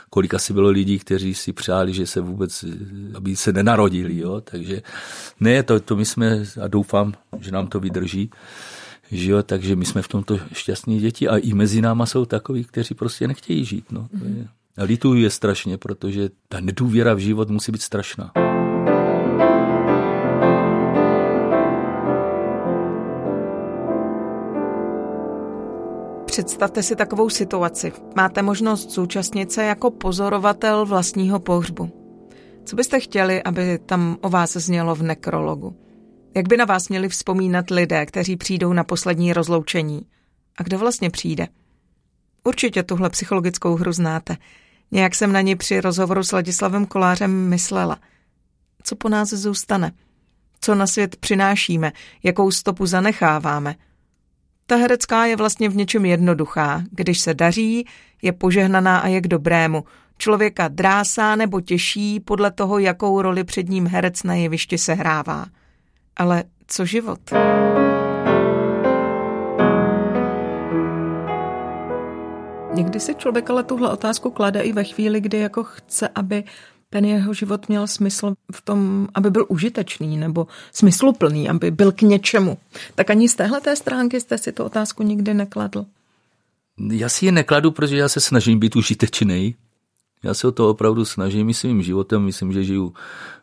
kolik 0.09 0.33
asi 0.33 0.53
bylo 0.53 0.69
lidí, 0.69 0.99
kteří 0.99 1.33
si 1.33 1.53
přáli, 1.53 1.93
že 1.93 2.07
se 2.07 2.21
vůbec, 2.21 2.65
aby 3.13 3.35
se 3.35 3.53
nenarodili, 3.53 4.17
jo? 4.17 4.41
takže 4.41 4.81
ne, 5.39 5.63
to, 5.63 5.79
to 5.79 5.95
my 5.95 6.05
jsme, 6.05 6.43
a 6.61 6.67
doufám, 6.67 7.13
že 7.39 7.51
nám 7.51 7.67
to 7.67 7.79
vydrží, 7.79 8.29
že 9.11 9.31
jo, 9.31 9.43
takže 9.43 9.75
my 9.75 9.85
jsme 9.85 10.01
v 10.01 10.07
tomto 10.07 10.39
šťastní 10.53 10.99
děti 10.99 11.27
a 11.27 11.37
i 11.37 11.53
mezi 11.53 11.81
náma 11.81 12.05
jsou 12.05 12.25
takoví, 12.25 12.63
kteří 12.63 12.95
prostě 12.95 13.27
nechtějí 13.27 13.65
žít. 13.65 13.91
No. 13.91 14.07
A 14.77 14.83
lituju 14.83 15.21
je 15.21 15.29
strašně, 15.29 15.77
protože 15.77 16.29
ta 16.49 16.59
nedůvěra 16.59 17.13
v 17.13 17.19
život 17.19 17.49
musí 17.49 17.71
být 17.71 17.81
strašná. 17.81 18.54
Představte 26.35 26.83
si 26.83 26.95
takovou 26.95 27.29
situaci. 27.29 27.93
Máte 28.15 28.41
možnost 28.41 28.91
zúčastnit 28.91 29.51
se 29.51 29.63
jako 29.63 29.91
pozorovatel 29.91 30.85
vlastního 30.85 31.39
pohřbu. 31.39 31.89
Co 32.65 32.75
byste 32.75 32.99
chtěli, 32.99 33.43
aby 33.43 33.79
tam 33.79 34.17
o 34.21 34.29
vás 34.29 34.53
znělo 34.53 34.95
v 34.95 35.03
nekrologu? 35.03 35.75
Jak 36.35 36.47
by 36.47 36.57
na 36.57 36.65
vás 36.65 36.89
měli 36.89 37.09
vzpomínat 37.09 37.69
lidé, 37.69 38.05
kteří 38.05 38.37
přijdou 38.37 38.73
na 38.73 38.83
poslední 38.83 39.33
rozloučení? 39.33 40.01
A 40.57 40.63
kdo 40.63 40.77
vlastně 40.77 41.09
přijde? 41.09 41.47
Určitě 42.43 42.83
tuhle 42.83 43.09
psychologickou 43.09 43.75
hru 43.75 43.91
znáte. 43.91 44.37
Nějak 44.91 45.15
jsem 45.15 45.31
na 45.31 45.41
ní 45.41 45.55
při 45.55 45.81
rozhovoru 45.81 46.23
s 46.23 46.31
Ladislavem 46.31 46.85
Kolářem 46.85 47.49
myslela. 47.49 47.97
Co 48.83 48.95
po 48.95 49.09
nás 49.09 49.29
zůstane? 49.29 49.91
Co 50.61 50.75
na 50.75 50.87
svět 50.87 51.15
přinášíme? 51.15 51.91
Jakou 52.23 52.51
stopu 52.51 52.85
zanecháváme? 52.85 53.75
Ta 54.67 54.75
herecká 54.75 55.25
je 55.25 55.36
vlastně 55.36 55.69
v 55.69 55.75
něčem 55.75 56.05
jednoduchá. 56.05 56.81
Když 56.91 57.19
se 57.19 57.34
daří, 57.34 57.88
je 58.22 58.31
požehnaná 58.31 59.00
a 59.00 59.07
je 59.07 59.22
k 59.22 59.27
dobrému. 59.27 59.84
Člověka 60.17 60.67
drásá 60.67 61.36
nebo 61.36 61.62
těší 61.62 62.19
podle 62.19 62.51
toho, 62.51 62.79
jakou 62.79 63.22
roli 63.22 63.43
před 63.43 63.69
ním 63.69 63.88
herec 63.88 64.24
na 64.24 64.34
jevišti 64.34 64.77
sehrává. 64.77 65.45
Ale 66.17 66.43
co 66.67 66.86
život? 66.86 67.19
Někdy 72.74 73.00
si 73.00 73.15
člověk 73.15 73.50
ale 73.50 73.63
tuhle 73.63 73.91
otázku 73.91 74.31
klade 74.31 74.62
i 74.62 74.74
ve 74.74 74.84
chvíli, 74.84 75.22
kdy 75.22 75.38
jako 75.39 75.63
chce, 75.63 76.10
aby 76.15 76.43
ten 76.89 77.05
jeho 77.05 77.33
život 77.33 77.69
měl 77.69 77.87
smysl 77.87 78.33
v 78.51 78.61
tom, 78.61 79.07
aby 79.13 79.29
byl 79.29 79.45
užitečný 79.49 80.17
nebo 80.17 80.47
smysluplný, 80.71 81.49
aby 81.49 81.71
byl 81.71 81.91
k 81.91 82.01
něčemu. 82.01 82.57
Tak 82.95 83.09
ani 83.09 83.29
z 83.29 83.35
téhle 83.35 83.75
stránky 83.75 84.21
jste 84.21 84.37
si 84.37 84.51
tu 84.51 84.63
otázku 84.63 85.03
nikdy 85.03 85.33
nekladl? 85.33 85.85
Já 86.91 87.09
si 87.09 87.25
ji 87.25 87.31
nekladu, 87.31 87.71
protože 87.71 87.97
já 87.97 88.09
se 88.09 88.19
snažím 88.19 88.59
být 88.59 88.75
užitečný. 88.75 89.55
Já 90.23 90.33
se 90.33 90.47
o 90.47 90.51
to 90.51 90.69
opravdu 90.69 91.05
snažím 91.05 91.49
i 91.49 91.53
svým 91.53 91.81
životem. 91.81 92.21
Myslím, 92.23 92.53
že 92.53 92.63
žiju 92.63 92.93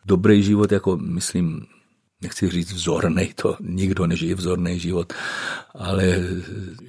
dobrý 0.04 0.42
život, 0.42 0.72
jako 0.72 0.96
myslím, 0.96 1.66
nechci 2.22 2.50
říct 2.50 2.72
vzorný, 2.72 3.32
to 3.34 3.56
nikdo 3.60 4.06
nežije 4.06 4.34
vzorný 4.34 4.78
život, 4.78 5.12
ale 5.74 6.18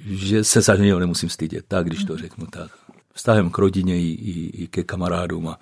že 0.06 0.44
se 0.44 0.60
za 0.60 0.76
něj 0.76 0.98
nemusím 0.98 1.28
stydět, 1.28 1.64
tak 1.68 1.86
když 1.86 2.04
to 2.04 2.16
řeknu 2.16 2.46
tak. 2.46 2.70
Vztahem 3.12 3.50
k 3.50 3.58
rodině 3.58 4.00
i, 4.00 4.08
i, 4.08 4.62
i 4.62 4.66
ke 4.66 4.82
kamarádům 4.82 5.48
a 5.48 5.60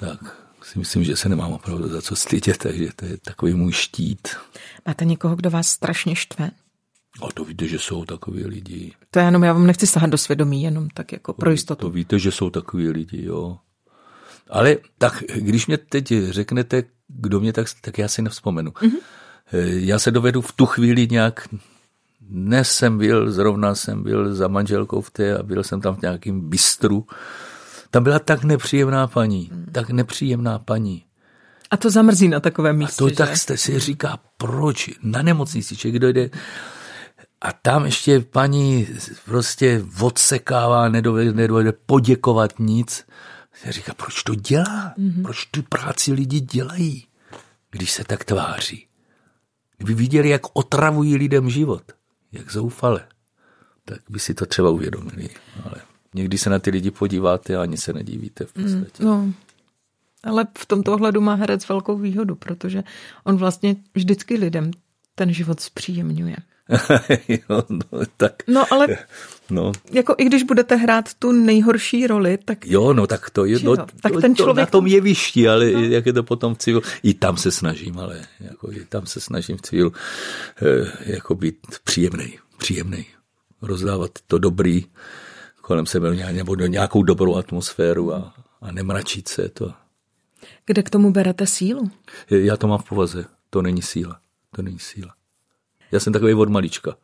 tak 0.00 0.20
si 0.62 0.78
myslím, 0.78 1.04
že 1.04 1.16
se 1.16 1.28
nemám 1.28 1.52
opravdu 1.52 1.88
za 1.88 2.02
co 2.02 2.16
stydět, 2.16 2.58
takže 2.58 2.88
to 2.96 3.04
je 3.04 3.16
takový 3.16 3.54
můj 3.54 3.72
štít. 3.72 4.28
Máte 4.86 5.04
někoho, 5.04 5.36
kdo 5.36 5.50
vás 5.50 5.68
strašně 5.68 6.16
štve? 6.16 6.50
A 7.22 7.32
to 7.34 7.44
víte, 7.44 7.68
že 7.68 7.78
jsou 7.78 8.04
takový 8.04 8.46
lidi. 8.46 8.92
To 9.10 9.18
je 9.18 9.24
jenom, 9.24 9.42
já 9.42 9.52
vám 9.52 9.66
nechci 9.66 9.86
sahat 9.86 10.10
do 10.10 10.18
svědomí, 10.18 10.62
jenom 10.62 10.88
tak 10.88 11.12
jako 11.12 11.32
pro 11.32 11.50
jistotu. 11.50 11.86
To 11.86 11.90
víte, 11.90 12.18
že 12.18 12.32
jsou 12.32 12.50
takový 12.50 12.88
lidi, 12.88 13.24
jo. 13.24 13.58
Ale 14.50 14.76
tak, 14.98 15.22
když 15.36 15.66
mě 15.66 15.78
teď 15.78 16.12
řeknete, 16.30 16.82
kdo 17.08 17.40
mě 17.40 17.52
tak, 17.52 17.66
tak 17.80 17.98
já 17.98 18.08
si 18.08 18.22
nevzpomenu. 18.22 18.70
Mm-hmm. 18.70 18.98
Já 19.66 19.98
se 19.98 20.10
dovedu 20.10 20.40
v 20.40 20.52
tu 20.52 20.66
chvíli 20.66 21.08
nějak, 21.10 21.48
dnes 22.20 22.72
jsem 22.72 22.98
byl, 22.98 23.32
zrovna 23.32 23.74
jsem 23.74 24.02
byl 24.02 24.34
za 24.34 24.48
manželkou 24.48 25.00
v 25.00 25.10
té 25.10 25.36
a 25.38 25.42
byl 25.42 25.62
jsem 25.62 25.80
tam 25.80 25.96
v 25.96 26.02
nějakým 26.02 26.48
bistru. 26.48 27.06
Tam 27.90 28.02
byla 28.02 28.18
tak 28.18 28.44
nepříjemná 28.44 29.06
paní, 29.06 29.50
mm. 29.52 29.66
tak 29.72 29.90
nepříjemná 29.90 30.58
paní. 30.58 31.04
A 31.70 31.76
to 31.76 31.90
zamrzí 31.90 32.28
na 32.28 32.40
takovém 32.40 32.76
místě, 32.76 32.94
A 32.94 32.98
to 32.98 33.08
že? 33.08 33.14
tak 33.14 33.36
jste 33.36 33.56
si 33.56 33.78
říká, 33.78 34.18
proč 34.36 34.90
na 35.02 35.22
nemocnici, 35.22 35.74
že 35.74 35.90
kdo 35.90 36.12
jde 36.12 36.30
a 37.40 37.52
tam 37.52 37.84
ještě 37.84 38.20
paní 38.20 38.88
prostě 39.24 39.84
odsekává, 40.00 40.88
nedovede, 40.88 41.32
nedovede 41.32 41.72
poděkovat 41.72 42.58
nic. 42.58 43.06
Já 43.64 43.72
říká, 43.72 43.94
proč 43.94 44.22
to 44.22 44.34
dělá? 44.34 44.94
Mm-hmm. 44.98 45.22
Proč 45.22 45.46
tu 45.46 45.62
práci 45.62 46.12
lidi 46.12 46.40
dělají, 46.40 47.06
když 47.70 47.90
se 47.90 48.04
tak 48.04 48.24
tváří? 48.24 48.86
Kdyby 49.76 49.94
viděli, 49.94 50.28
jak 50.28 50.42
otravují 50.52 51.16
lidem 51.16 51.50
život, 51.50 51.82
jak 52.32 52.52
zoufale, 52.52 53.08
tak 53.84 53.98
by 54.08 54.18
si 54.18 54.34
to 54.34 54.46
třeba 54.46 54.70
uvědomili. 54.70 55.28
Ale 55.64 55.74
někdy 56.14 56.38
se 56.38 56.50
na 56.50 56.58
ty 56.58 56.70
lidi 56.70 56.90
podíváte 56.90 57.56
a 57.56 57.62
ani 57.62 57.76
se 57.76 57.92
nedívíte 57.92 58.44
v 58.44 58.52
podstatě. 58.52 59.02
Mm, 59.02 59.08
no, 59.08 59.32
ale 60.24 60.46
v 60.58 60.66
tomto 60.66 60.92
ohledu 60.92 61.20
má 61.20 61.34
herec 61.34 61.68
velkou 61.68 61.98
výhodu, 61.98 62.34
protože 62.34 62.82
on 63.24 63.36
vlastně 63.36 63.76
vždycky 63.94 64.34
lidem 64.34 64.70
ten 65.14 65.32
život 65.32 65.60
zpříjemňuje. 65.60 66.36
jo, 67.28 67.62
no, 67.68 68.00
tak. 68.16 68.32
No 68.46 68.72
ale 68.72 68.86
no. 69.50 69.72
jako 69.92 70.14
i 70.18 70.24
když 70.24 70.42
budete 70.42 70.76
hrát 70.76 71.14
tu 71.14 71.32
nejhorší 71.32 72.06
roli, 72.06 72.38
tak... 72.44 72.66
Jo, 72.66 72.92
no 72.92 73.06
tak 73.06 73.30
to 73.30 73.44
je, 73.44 73.58
no, 73.62 73.76
tak 73.76 74.12
ten 74.20 74.36
člověk... 74.36 74.56
to 74.56 74.60
na 74.60 74.66
tom 74.66 74.86
jevišti, 74.86 75.48
ale 75.48 75.70
no. 75.70 75.80
jak 75.80 76.06
je 76.06 76.12
to 76.12 76.22
potom 76.22 76.54
v 76.54 76.58
civilu, 76.58 76.82
i 77.02 77.14
tam 77.14 77.36
se 77.36 77.50
snažím, 77.50 77.98
ale 77.98 78.26
jako 78.40 78.72
i 78.72 78.84
tam 78.84 79.06
se 79.06 79.20
snažím 79.20 79.56
v 79.56 79.62
civilu 79.62 79.92
eh, 80.62 81.12
jako 81.12 81.34
být 81.34 81.56
příjemný, 81.84 82.38
příjemný, 82.58 83.06
rozdávat 83.62 84.10
to 84.26 84.38
dobrý 84.38 84.86
kolem 85.70 85.86
sebe 85.86 86.32
nebo 86.32 86.54
do 86.54 86.66
nějakou 86.66 87.02
dobrou 87.02 87.36
atmosféru 87.36 88.14
a, 88.14 88.34
a 88.60 88.72
nemračit 88.72 89.28
se 89.28 89.48
to. 89.48 89.72
Kde 90.66 90.82
k 90.82 90.90
tomu 90.90 91.12
berete 91.12 91.46
sílu? 91.46 91.90
Já 92.30 92.56
to 92.56 92.66
mám 92.66 92.78
v 92.78 92.88
povaze, 92.88 93.24
to 93.50 93.62
není 93.62 93.82
síla, 93.82 94.20
to 94.56 94.62
není 94.62 94.78
síla. 94.78 95.14
Já 95.92 96.00
jsem 96.00 96.12
takový 96.12 96.34
od 96.34 96.48
malička. 96.48 96.96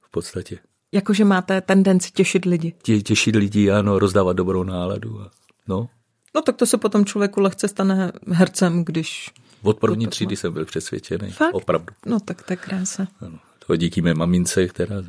V 0.00 0.10
podstatě. 0.10 0.58
Jakože 0.92 1.24
máte 1.24 1.60
tendenci 1.60 2.10
těšit 2.10 2.44
lidi. 2.44 2.74
Tě, 2.82 3.00
těšit 3.00 3.36
lidi, 3.36 3.70
ano, 3.70 3.98
rozdávat 3.98 4.36
dobrou 4.36 4.62
náladu. 4.62 5.20
A, 5.20 5.30
no. 5.68 5.88
no 6.34 6.42
tak 6.42 6.56
to 6.56 6.66
se 6.66 6.78
potom 6.78 7.04
člověku 7.04 7.40
lehce 7.40 7.68
stane 7.68 8.12
hercem, 8.28 8.84
když... 8.84 9.30
Od 9.62 9.78
první 9.78 10.06
třídy 10.06 10.36
jsem 10.36 10.52
byl 10.52 10.64
přesvědčený. 10.64 11.30
Fakt? 11.30 11.54
Opravdu. 11.54 11.94
No 12.06 12.20
tak 12.20 12.42
to 12.42 12.52
je 12.52 12.56
krása. 12.56 13.08
Ano. 13.20 13.38
To 13.66 13.76
díky 13.76 14.02
mé 14.02 14.14
mamince, 14.14 14.68
která 14.68 15.02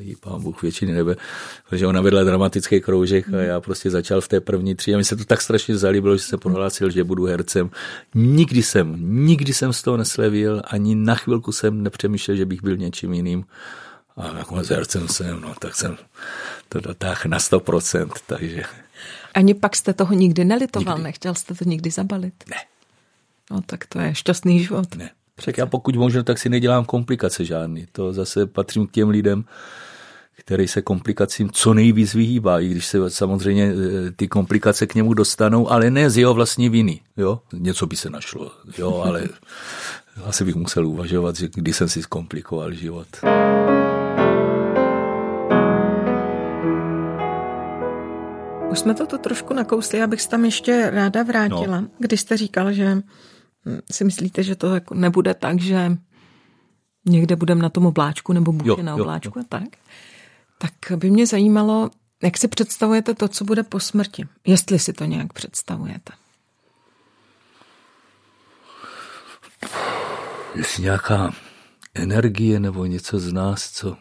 jí 0.00 0.16
pán 0.16 0.42
Bůh 0.42 0.62
většiny 0.62 0.92
nebe, 0.92 1.16
protože 1.68 1.86
ona 1.86 2.00
vedla 2.00 2.24
dramatický 2.24 2.80
kroužek 2.80 3.28
a 3.34 3.36
já 3.36 3.60
prostě 3.60 3.90
začal 3.90 4.20
v 4.20 4.28
té 4.28 4.40
první 4.40 4.74
tři 4.74 4.94
a 4.94 4.96
mi 4.96 5.04
se 5.04 5.16
to 5.16 5.24
tak 5.24 5.40
strašně 5.42 5.76
zalíbilo, 5.76 6.16
že 6.16 6.22
jsem 6.22 6.38
prohlásil, 6.38 6.90
že 6.90 7.04
budu 7.04 7.24
hercem. 7.24 7.70
Nikdy 8.14 8.62
jsem, 8.62 8.96
nikdy 9.26 9.54
jsem 9.54 9.72
z 9.72 9.82
toho 9.82 9.96
neslevil, 9.96 10.62
ani 10.64 10.94
na 10.94 11.14
chvilku 11.14 11.52
jsem 11.52 11.82
nepřemýšlel, 11.82 12.36
že 12.36 12.46
bych 12.46 12.62
byl 12.62 12.76
něčím 12.76 13.14
jiným. 13.14 13.44
A 14.16 14.32
nakonec 14.32 14.68
hercem 14.68 15.08
jsem, 15.08 15.40
no 15.40 15.54
tak 15.58 15.74
jsem 15.74 15.96
to 16.68 16.80
dotáhl 16.80 17.20
na 17.26 17.38
100%, 17.38 18.10
takže... 18.26 18.62
Ani 19.34 19.54
pak 19.54 19.76
jste 19.76 19.92
toho 19.92 20.14
nikdy 20.14 20.44
nelitoval, 20.44 20.94
Nikdy. 20.94 21.04
nechtěl 21.04 21.34
jste 21.34 21.54
to 21.54 21.64
nikdy 21.64 21.90
zabalit? 21.90 22.34
Ne. 22.50 22.56
No 23.50 23.60
tak 23.66 23.86
to 23.86 24.00
je 24.00 24.14
šťastný 24.14 24.64
život. 24.64 24.94
Ne. 24.94 25.10
Tak 25.44 25.58
já 25.58 25.66
pokud 25.66 25.96
možno, 25.96 26.22
tak 26.22 26.38
si 26.38 26.48
nedělám 26.48 26.84
komplikace 26.84 27.44
žádný. 27.44 27.86
To 27.92 28.12
zase 28.12 28.46
patřím 28.46 28.86
k 28.86 28.90
těm 28.90 29.08
lidem, 29.08 29.44
který 30.38 30.68
se 30.68 30.82
komplikacím 30.82 31.50
co 31.50 31.74
nejvíc 31.74 32.14
vyhýbá, 32.14 32.60
i 32.60 32.68
když 32.68 32.86
se 32.86 33.10
samozřejmě 33.10 33.64
e, 33.64 34.10
ty 34.10 34.28
komplikace 34.28 34.86
k 34.86 34.94
němu 34.94 35.14
dostanou, 35.14 35.70
ale 35.70 35.90
ne 35.90 36.10
z 36.10 36.18
jeho 36.18 36.34
vlastní 36.34 36.68
viny. 36.68 37.00
Jo? 37.16 37.40
Něco 37.52 37.86
by 37.86 37.96
se 37.96 38.10
našlo, 38.10 38.52
jo, 38.78 39.02
ale 39.06 39.28
asi 40.24 40.44
bych 40.44 40.54
musel 40.54 40.86
uvažovat, 40.86 41.36
že 41.36 41.48
kdy 41.54 41.72
jsem 41.72 41.88
si 41.88 42.02
zkomplikoval 42.02 42.72
život. 42.72 43.06
Už 48.70 48.78
jsme 48.78 48.94
to 48.94 49.06
tu 49.06 49.18
trošku 49.18 49.54
nakousli, 49.54 50.02
abych 50.02 50.20
se 50.20 50.28
tam 50.28 50.44
ještě 50.44 50.90
ráda 50.90 51.22
vrátila, 51.22 51.80
no. 51.80 51.88
když 51.98 52.20
jste 52.20 52.36
říkal, 52.36 52.72
že 52.72 53.02
si 53.92 54.04
myslíte, 54.04 54.42
že 54.42 54.56
to 54.56 54.74
jako 54.74 54.94
nebude 54.94 55.34
tak, 55.34 55.60
že 55.60 55.96
někde 57.06 57.36
budeme 57.36 57.62
na 57.62 57.68
tom 57.68 57.86
obláčku 57.86 58.32
nebo 58.32 58.52
Bůh 58.52 58.66
Jo, 58.66 58.74
je 58.78 58.82
na 58.82 58.92
jo, 58.92 58.98
obláčku 58.98 59.38
jo. 59.38 59.44
a 59.44 59.46
tak, 59.48 59.68
tak 60.58 60.98
by 60.98 61.10
mě 61.10 61.26
zajímalo, 61.26 61.90
jak 62.22 62.38
si 62.38 62.48
představujete 62.48 63.14
to, 63.14 63.28
co 63.28 63.44
bude 63.44 63.62
po 63.62 63.80
smrti. 63.80 64.28
Jestli 64.46 64.78
si 64.78 64.92
to 64.92 65.04
nějak 65.04 65.32
představujete. 65.32 66.12
Jestli 70.54 70.82
nějaká 70.82 71.34
energie 71.94 72.60
nebo 72.60 72.86
něco 72.86 73.18
z 73.18 73.32
nás, 73.32 73.70
co... 73.70 73.96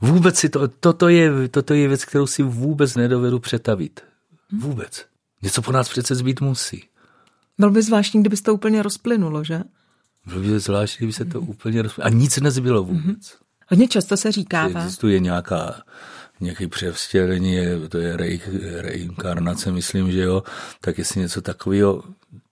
Vůbec 0.00 0.38
si 0.38 0.48
to, 0.48 0.68
toto 0.68 1.08
je, 1.08 1.48
toto 1.48 1.74
je 1.74 1.88
věc, 1.88 2.04
kterou 2.04 2.26
si 2.26 2.42
vůbec 2.42 2.94
nedovedu 2.94 3.38
přetavit. 3.38 4.00
Vůbec. 4.52 5.06
Něco 5.42 5.62
po 5.62 5.72
nás 5.72 5.88
přece 5.88 6.14
zbýt 6.14 6.40
musí. 6.40 6.84
Bylo 7.58 7.70
by 7.70 7.82
zvláštní, 7.82 8.20
kdyby 8.20 8.36
to 8.36 8.54
úplně 8.54 8.82
rozplynulo, 8.82 9.44
že? 9.44 9.62
Bylo 10.26 10.40
by 10.40 10.60
zvláštní, 10.60 10.98
kdyby 10.98 11.12
se 11.12 11.24
to 11.24 11.40
úplně 11.40 11.82
roz... 11.82 11.98
A 12.02 12.08
nic 12.08 12.36
nezbylo 12.36 12.84
vůbec. 12.84 13.36
Hodně 13.68 13.88
často 13.88 14.16
se 14.16 14.32
říkává. 14.32 14.80
Existuje 14.80 15.20
nějaká, 15.20 15.82
nějaký 16.40 16.66
převstělení, 16.66 17.56
to 17.88 17.98
je 17.98 18.16
rej, 18.16 18.40
reinkarnace, 18.76 19.72
myslím, 19.72 20.12
že 20.12 20.20
jo, 20.20 20.42
tak 20.80 20.98
jestli 20.98 21.20
něco 21.20 21.42
takového, 21.42 22.02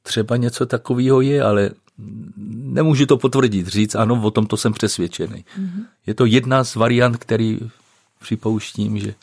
třeba 0.03 0.37
něco 0.37 0.67
takového 0.67 1.21
je, 1.21 1.43
ale 1.43 1.71
nemůžu 2.47 3.07
to 3.07 3.17
potvrdit, 3.17 3.67
říct, 3.67 3.95
ano, 3.95 4.23
o 4.23 4.31
tom 4.31 4.47
to 4.47 4.57
jsem 4.57 4.73
přesvědčený. 4.73 5.45
Mm-hmm. 5.59 5.85
Je 6.07 6.15
to 6.15 6.25
jedna 6.25 6.65
z 6.65 6.75
variant, 6.75 7.17
který 7.17 7.59
připouštím, 8.21 8.99
že 8.99 9.15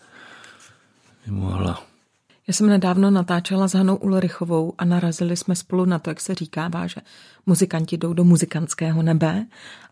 by 1.25 1.31
mohla. 1.31 1.83
Já 2.49 2.53
jsem 2.53 2.67
nedávno 2.67 3.11
natáčela 3.11 3.67
s 3.67 3.73
Hanou 3.73 3.95
Ulrichovou 3.95 4.73
a 4.77 4.85
narazili 4.85 5.37
jsme 5.37 5.55
spolu 5.55 5.85
na 5.85 5.99
to, 5.99 6.09
jak 6.09 6.21
se 6.21 6.35
říkává, 6.35 6.87
že 6.87 7.01
muzikanti 7.45 7.97
jdou 7.97 8.13
do 8.13 8.23
muzikantského 8.23 9.01
nebe. 9.01 9.45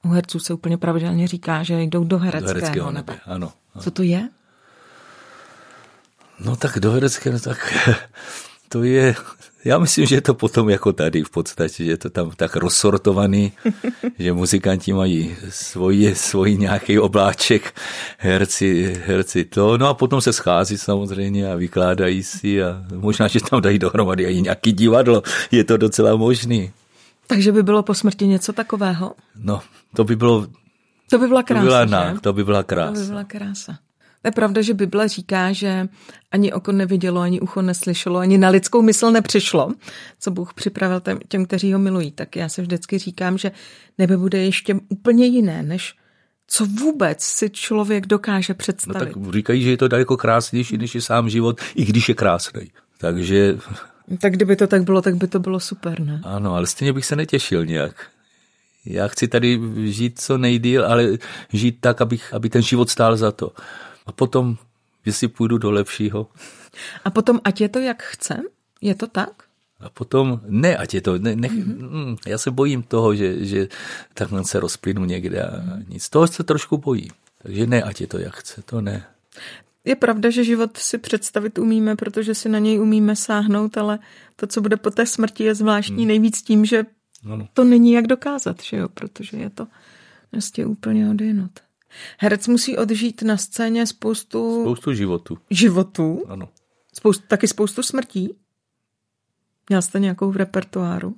U 0.06 0.10
herců 0.10 0.40
se 0.40 0.54
úplně 0.54 0.78
pravidelně 0.78 1.28
říká, 1.28 1.64
že 1.64 1.82
jdou 1.82 2.04
do 2.04 2.18
hereckého, 2.18 2.54
Do 2.54 2.60
hereckého 2.60 2.92
nebe. 2.92 3.14
nebe. 3.14 3.24
Ano, 3.26 3.52
ano. 3.76 3.84
Co 3.84 3.92
to 3.92 4.04
je? 4.04 4.30
No 6.40 6.56
tak 6.56 6.80
do 6.80 6.92
hereckého, 6.92 7.40
tak 7.40 7.74
to 8.70 8.84
je, 8.84 9.16
já 9.66 9.80
myslím, 9.80 10.06
že 10.06 10.16
je 10.16 10.22
to 10.22 10.34
potom 10.34 10.70
jako 10.70 10.94
tady 10.94 11.24
v 11.24 11.30
podstatě, 11.30 11.84
že 11.84 11.92
je 11.92 11.98
to 11.98 12.10
tam 12.10 12.32
tak 12.36 12.56
rozsortovaný, 12.56 13.52
že 14.20 14.34
muzikanti 14.34 14.94
mají 14.94 15.36
svoji, 15.50 16.16
svoji 16.16 16.58
nějaký 16.58 17.00
obláček, 17.00 17.74
herci, 18.18 18.98
herci 19.06 19.46
to, 19.46 19.78
no 19.78 19.88
a 19.88 19.94
potom 19.94 20.22
se 20.22 20.34
schází 20.34 20.78
samozřejmě 20.78 21.52
a 21.52 21.56
vykládají 21.56 22.24
si 22.24 22.64
a 22.64 22.84
možná, 22.96 23.28
že 23.28 23.40
tam 23.50 23.62
dají 23.62 23.80
dohromady 23.80 24.24
i 24.24 24.42
nějaký 24.42 24.72
divadlo, 24.72 25.24
je 25.52 25.64
to 25.64 25.78
docela 25.78 26.16
možný. 26.16 26.72
Takže 27.28 27.52
by 27.52 27.64
bylo 27.64 27.84
po 27.84 27.94
smrti 27.94 28.28
něco 28.28 28.54
takového? 28.54 29.14
No, 29.36 29.62
to 29.96 30.04
by 30.04 30.16
bylo, 30.16 30.48
To 31.10 31.18
by 31.20 31.28
byla 31.28 31.42
to 31.42 31.48
krása, 31.48 31.62
by 31.64 31.68
byla, 31.68 31.86
na, 31.86 32.20
to 32.20 32.34
by 32.34 32.44
byla 32.44 32.64
To 32.64 32.68
by 32.68 32.68
krása. 32.76 33.06
byla 33.08 33.24
krása. 33.24 33.78
Je 34.28 34.32
pravda, 34.32 34.62
že 34.62 34.74
Bible 34.74 35.08
říká, 35.08 35.52
že 35.52 35.88
ani 36.32 36.54
oko 36.54 36.72
nevidělo, 36.72 37.22
ani 37.22 37.40
ucho 37.40 37.62
neslyšelo, 37.62 38.20
ani 38.20 38.38
na 38.38 38.50
lidskou 38.50 38.82
mysl 38.82 39.12
nepřišlo, 39.12 39.72
co 40.20 40.32
Bůh 40.32 40.54
připravil 40.54 41.02
těm, 41.28 41.46
kteří 41.46 41.74
ho 41.74 41.80
milují. 41.80 42.12
Tak 42.12 42.36
já 42.36 42.50
se 42.50 42.62
vždycky 42.62 42.98
říkám, 42.98 43.38
že 43.38 43.52
nebe 43.98 44.18
bude 44.18 44.38
ještě 44.38 44.76
úplně 44.90 45.26
jiné, 45.26 45.64
než 45.64 45.96
co 46.48 46.66
vůbec 46.66 47.22
si 47.24 47.50
člověk 47.50 48.06
dokáže 48.06 48.54
No 48.54 48.58
představit. 48.58 49.14
tak 49.14 49.34
říkají, 49.34 49.64
že 49.64 49.70
je 49.70 49.78
to 49.78 49.88
daleko 49.88 50.18
krásnější, 50.18 50.78
než 50.78 50.96
je 50.96 51.02
sám 51.02 51.30
život, 51.30 51.62
i 51.76 51.86
když 51.86 52.10
je 52.10 52.16
krásný. 52.16 52.72
Takže 52.98 53.54
tak... 53.54 54.20
tak 54.20 54.34
kdyby 54.34 54.56
to 54.56 54.68
tak 54.68 54.84
bylo, 54.84 55.02
tak 55.02 55.16
by 55.16 55.28
to 55.28 55.40
bylo 55.40 55.60
super, 55.60 56.00
ne? 56.00 56.22
Ano, 56.24 56.56
ale 56.56 56.68
stejně 56.68 56.94
bych 56.94 57.06
se 57.06 57.16
netěšil 57.16 57.66
nějak. 57.66 58.08
Já 58.86 59.08
chci 59.08 59.28
tady 59.28 59.60
žít 59.76 60.22
co 60.22 60.38
nejdíl, 60.38 60.86
ale 60.86 61.08
žít 61.54 61.78
tak, 61.80 62.02
abych, 62.02 62.34
aby 62.34 62.50
ten 62.50 62.62
život 62.62 62.90
stál 62.90 63.18
za 63.18 63.32
to. 63.32 63.52
A 64.08 64.12
potom, 64.12 64.58
jestli 65.06 65.28
půjdu 65.28 65.58
do 65.58 65.72
lepšího, 65.72 66.28
A 67.06 67.10
potom, 67.10 67.40
ať 67.44 67.62
je 67.62 67.70
to 67.70 67.80
jak 67.80 68.04
chce, 68.04 68.42
Je 68.82 68.96
to 68.96 69.08
tak? 69.08 69.44
A 69.80 69.90
potom, 69.90 70.42
ne, 70.46 70.78
ať 70.78 70.94
je 70.94 71.02
to, 71.02 71.18
ne, 71.18 71.36
ne, 71.36 71.48
mm-hmm. 71.50 72.18
já 72.28 72.38
se 72.38 72.52
bojím 72.52 72.84
toho, 72.84 73.16
že, 73.16 73.46
že 73.46 73.68
takhle 74.14 74.46
se 74.46 74.60
rozplynu 74.60 75.06
někde 75.06 75.44
a 75.44 75.62
mm. 75.62 75.86
nic. 75.88 76.10
Toho 76.10 76.28
se 76.28 76.44
trošku 76.44 76.78
bojím. 76.78 77.10
Takže 77.42 77.68
ne, 77.68 77.84
ať 77.84 78.02
je 78.02 78.08
to 78.08 78.18
jak 78.18 78.36
chce, 78.36 78.62
to 78.66 78.82
ne. 78.82 79.06
Je 79.86 79.96
pravda, 79.96 80.30
že 80.30 80.44
život 80.44 80.78
si 80.78 80.98
představit 80.98 81.58
umíme, 81.58 81.96
protože 81.96 82.36
si 82.36 82.50
na 82.50 82.60
něj 82.60 82.82
umíme 82.82 83.16
sáhnout, 83.16 83.78
ale 83.78 84.00
to, 84.36 84.48
co 84.48 84.62
bude 84.62 84.78
po 84.78 84.90
té 84.90 85.06
smrti, 85.06 85.44
je 85.44 85.56
zvláštní 85.56 86.04
hmm. 86.04 86.08
nejvíc 86.08 86.42
tím, 86.42 86.66
že 86.66 86.86
ano. 87.34 87.48
to 87.54 87.64
není 87.64 87.92
jak 87.92 88.08
dokázat, 88.08 88.62
že 88.62 88.78
jo? 88.78 88.90
protože 88.90 89.38
je 89.38 89.50
to 89.50 89.68
vlastně 90.32 90.66
úplně 90.66 91.10
odjinut. 91.10 91.52
Herec 92.18 92.48
musí 92.48 92.78
odžít 92.78 93.22
na 93.22 93.38
scéně 93.38 93.88
spoustu... 93.88 94.62
Spoustu 94.62 94.94
životů. 94.94 95.38
Životů? 95.50 96.24
Ano. 96.28 96.50
Spoustu, 96.94 97.24
taky 97.28 97.48
spoustu 97.48 97.84
smrtí? 97.84 98.36
Měl 99.70 99.82
jste 99.82 100.00
nějakou 100.00 100.32
v 100.32 100.38
repertoáru? 100.38 101.16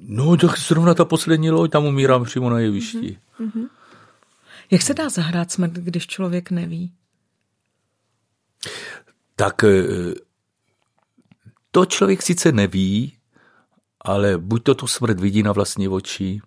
No, 0.00 0.36
tak 0.36 0.58
zrovna 0.58 0.94
ta 0.94 1.04
poslední 1.04 1.50
loď, 1.50 1.70
tam 1.70 1.84
umírám 1.84 2.24
přímo 2.24 2.50
na 2.50 2.58
jevišti. 2.58 3.18
Mm-hmm. 3.40 3.68
Jak 4.70 4.82
se 4.82 4.94
dá 4.94 5.08
zahrát 5.08 5.52
smrt, 5.52 5.72
když 5.72 6.06
člověk 6.06 6.50
neví? 6.50 6.92
Tak 9.36 9.64
eh, 9.64 10.14
to 11.70 11.86
člověk 11.86 12.22
sice 12.22 12.52
neví, 12.52 13.16
ale 14.00 14.38
buď 14.38 14.62
to 14.62 14.74
tu 14.74 14.86
smrt 14.86 15.20
vidí 15.20 15.42
na 15.42 15.52
vlastní 15.52 15.88
oči, 15.88 16.40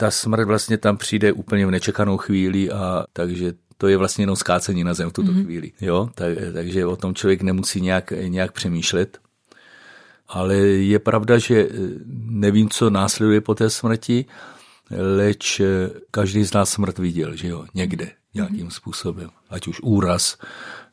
ta 0.00 0.10
smrt 0.10 0.46
vlastně 0.46 0.78
tam 0.78 0.96
přijde 0.96 1.32
úplně 1.32 1.66
v 1.66 1.70
nečekanou 1.70 2.16
chvíli 2.16 2.70
a 2.70 3.04
takže 3.12 3.52
to 3.76 3.88
je 3.88 3.96
vlastně 3.96 4.22
jenom 4.22 4.36
skácení 4.36 4.84
na 4.84 4.94
zem 4.94 5.10
v 5.10 5.12
tuto 5.12 5.32
mm-hmm. 5.32 5.44
chvíli. 5.44 5.72
Jo? 5.80 6.08
Tak, 6.14 6.32
takže 6.52 6.86
o 6.86 6.96
tom 6.96 7.14
člověk 7.14 7.42
nemusí 7.42 7.80
nějak, 7.80 8.10
nějak 8.10 8.52
přemýšlet. 8.52 9.18
Ale 10.28 10.56
je 10.56 10.98
pravda, 10.98 11.38
že 11.38 11.60
eh, 11.60 11.68
nevím, 12.16 12.68
co 12.68 12.90
následuje 12.90 13.40
po 13.40 13.54
té 13.54 13.70
smrti, 13.70 14.24
leč 15.16 15.60
eh, 15.60 15.90
každý 16.10 16.44
z 16.44 16.52
nás 16.52 16.70
smrt 16.70 16.98
viděl, 16.98 17.36
že 17.36 17.48
jo, 17.48 17.66
někde, 17.74 18.10
nějakým 18.34 18.66
mm-hmm. 18.66 18.80
způsobem. 18.80 19.30
Ať 19.50 19.68
už 19.68 19.80
úraz, 19.80 20.38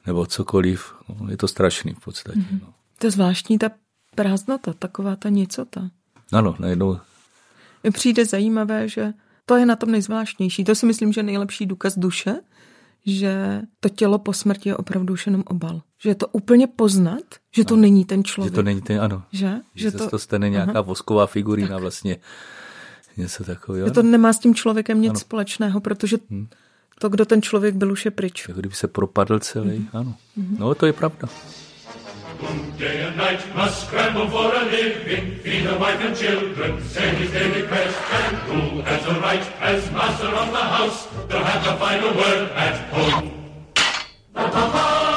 nebo 0.08 0.26
cokoliv. 0.26 0.94
No, 1.10 1.32
je 1.32 1.38
to 1.38 1.48
strašný 1.48 1.94
v 1.94 2.00
podstatě. 2.00 2.40
Mm-hmm. 2.40 2.60
No. 2.62 2.74
To 3.00 3.08
je 3.08 3.12
zvláštní 3.12 3.58
ta 3.58 3.70
prázdnota, 4.16 4.74
taková 4.74 5.16
ta 5.16 5.30
nicota. 5.30 5.90
Ano, 6.34 6.56
najednou. 6.60 7.00
Mně 7.84 7.92
přijde 7.92 8.26
zajímavé, 8.26 8.90
že 8.90 9.14
to 9.46 9.56
je 9.56 9.66
na 9.66 9.76
tom 9.76 9.92
nejzvláštnější. 9.92 10.64
To 10.64 10.76
si 10.76 10.86
myslím, 10.86 11.14
že 11.14 11.20
je 11.20 11.24
nejlepší 11.24 11.66
důkaz 11.66 11.98
duše, 11.98 12.36
že 13.06 13.62
to 13.80 13.90
tělo 13.90 14.20
po 14.20 14.34
smrti 14.34 14.70
je 14.70 14.78
opravdu 14.78 15.14
už 15.14 15.26
jenom 15.26 15.44
obal. 15.46 15.82
Že 16.02 16.10
je 16.10 16.16
to 16.16 16.28
úplně 16.28 16.68
poznat, 16.68 17.24
že 17.56 17.66
to 17.66 17.74
ano. 17.74 17.82
není 17.82 18.06
ten 18.06 18.24
člověk. 18.24 18.54
Že 18.54 18.56
to 18.56 18.64
není 18.64 18.82
ten, 18.82 19.02
ano. 19.02 19.24
Že? 19.32 19.62
Že, 19.76 19.92
že 19.92 19.98
to, 19.98 20.10
to 20.10 20.20
stane 20.20 20.50
nějaká 20.50 20.72
aha. 20.72 20.82
vosková 20.82 21.28
figurína 21.28 21.70
tak. 21.70 21.82
vlastně. 21.82 22.18
Něco 23.18 23.44
takového. 23.44 23.88
Že 23.88 23.94
to 23.94 24.04
nemá 24.04 24.34
s 24.34 24.40
tím 24.40 24.56
člověkem 24.56 25.02
nic 25.02 25.10
ano. 25.10 25.20
společného, 25.20 25.80
protože 25.80 26.18
hmm. 26.30 26.48
to, 27.00 27.10
kdo 27.10 27.26
ten 27.26 27.42
člověk 27.42 27.76
byl, 27.76 27.92
už 27.92 28.06
je 28.06 28.12
pryč. 28.12 28.48
Jako 28.48 28.60
kdyby 28.60 28.76
se 28.76 28.88
propadl 28.88 29.40
celý, 29.40 29.70
mm-hmm. 29.70 29.90
ano. 29.94 30.16
Mm-hmm. 30.38 30.60
No, 30.60 30.76
to 30.76 30.86
je 30.86 30.94
pravda. 30.94 31.28
Day 32.78 33.02
and 33.02 33.18
night 33.18 33.42
must 33.56 33.88
scramble 33.88 34.30
for 34.30 34.54
a 34.54 34.66
living, 34.66 35.40
feed 35.40 35.66
a 35.66 35.78
wife 35.80 36.00
and 36.02 36.16
children, 36.16 36.84
say 36.84 37.16
his 37.16 37.32
daily 37.32 37.68
prayers, 37.68 37.96
and 38.12 38.38
who 38.46 38.82
has 38.82 39.04
a 39.08 39.20
right 39.20 39.42
as 39.60 39.92
master 39.92 40.28
of 40.28 40.52
the 40.52 40.58
house 40.58 41.08
to 41.30 41.40
have 41.40 41.66
the 41.66 41.76
final 41.80 42.14
word 42.16 42.52
at 42.52 42.94
home? 42.94 43.32
The 44.36 45.17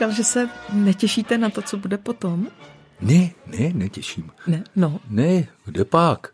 říkal, 0.00 0.12
že 0.12 0.24
se 0.24 0.48
netěšíte 0.72 1.38
na 1.38 1.50
to, 1.50 1.62
co 1.62 1.76
bude 1.76 1.98
potom? 1.98 2.48
Ne, 3.00 3.30
ne, 3.46 3.72
netěším. 3.72 4.30
Ne, 4.46 4.64
no. 4.76 5.00
Ne, 5.10 5.48
kde 5.64 5.84
pak? 5.84 6.28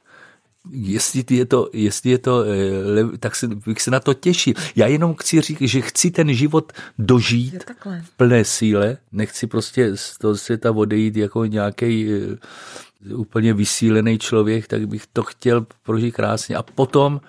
Jestli 0.70 1.24
je 1.30 1.46
to, 1.46 1.70
jestli 1.72 2.10
je 2.10 2.18
to, 2.18 2.44
eh, 2.44 3.18
tak 3.18 3.36
se, 3.36 3.46
bych 3.48 3.82
se 3.82 3.90
na 3.90 4.00
to 4.00 4.14
těšil. 4.14 4.54
Já 4.76 4.86
jenom 4.86 5.14
chci 5.14 5.40
říct, 5.40 5.60
že 5.60 5.80
chci 5.80 6.10
ten 6.10 6.34
život 6.34 6.72
dožít 6.98 7.64
v 8.02 8.10
plné 8.16 8.44
síle. 8.44 8.96
Nechci 9.12 9.46
prostě 9.46 9.96
z 9.96 10.18
toho 10.18 10.36
světa 10.36 10.70
odejít 10.70 11.16
jako 11.16 11.44
nějaký 11.44 12.08
eh, 12.10 13.14
úplně 13.14 13.54
vysílený 13.54 14.18
člověk, 14.18 14.66
tak 14.66 14.86
bych 14.86 15.06
to 15.12 15.22
chtěl 15.22 15.66
prožít 15.82 16.14
krásně. 16.14 16.56
A 16.56 16.62
potom 16.62 17.20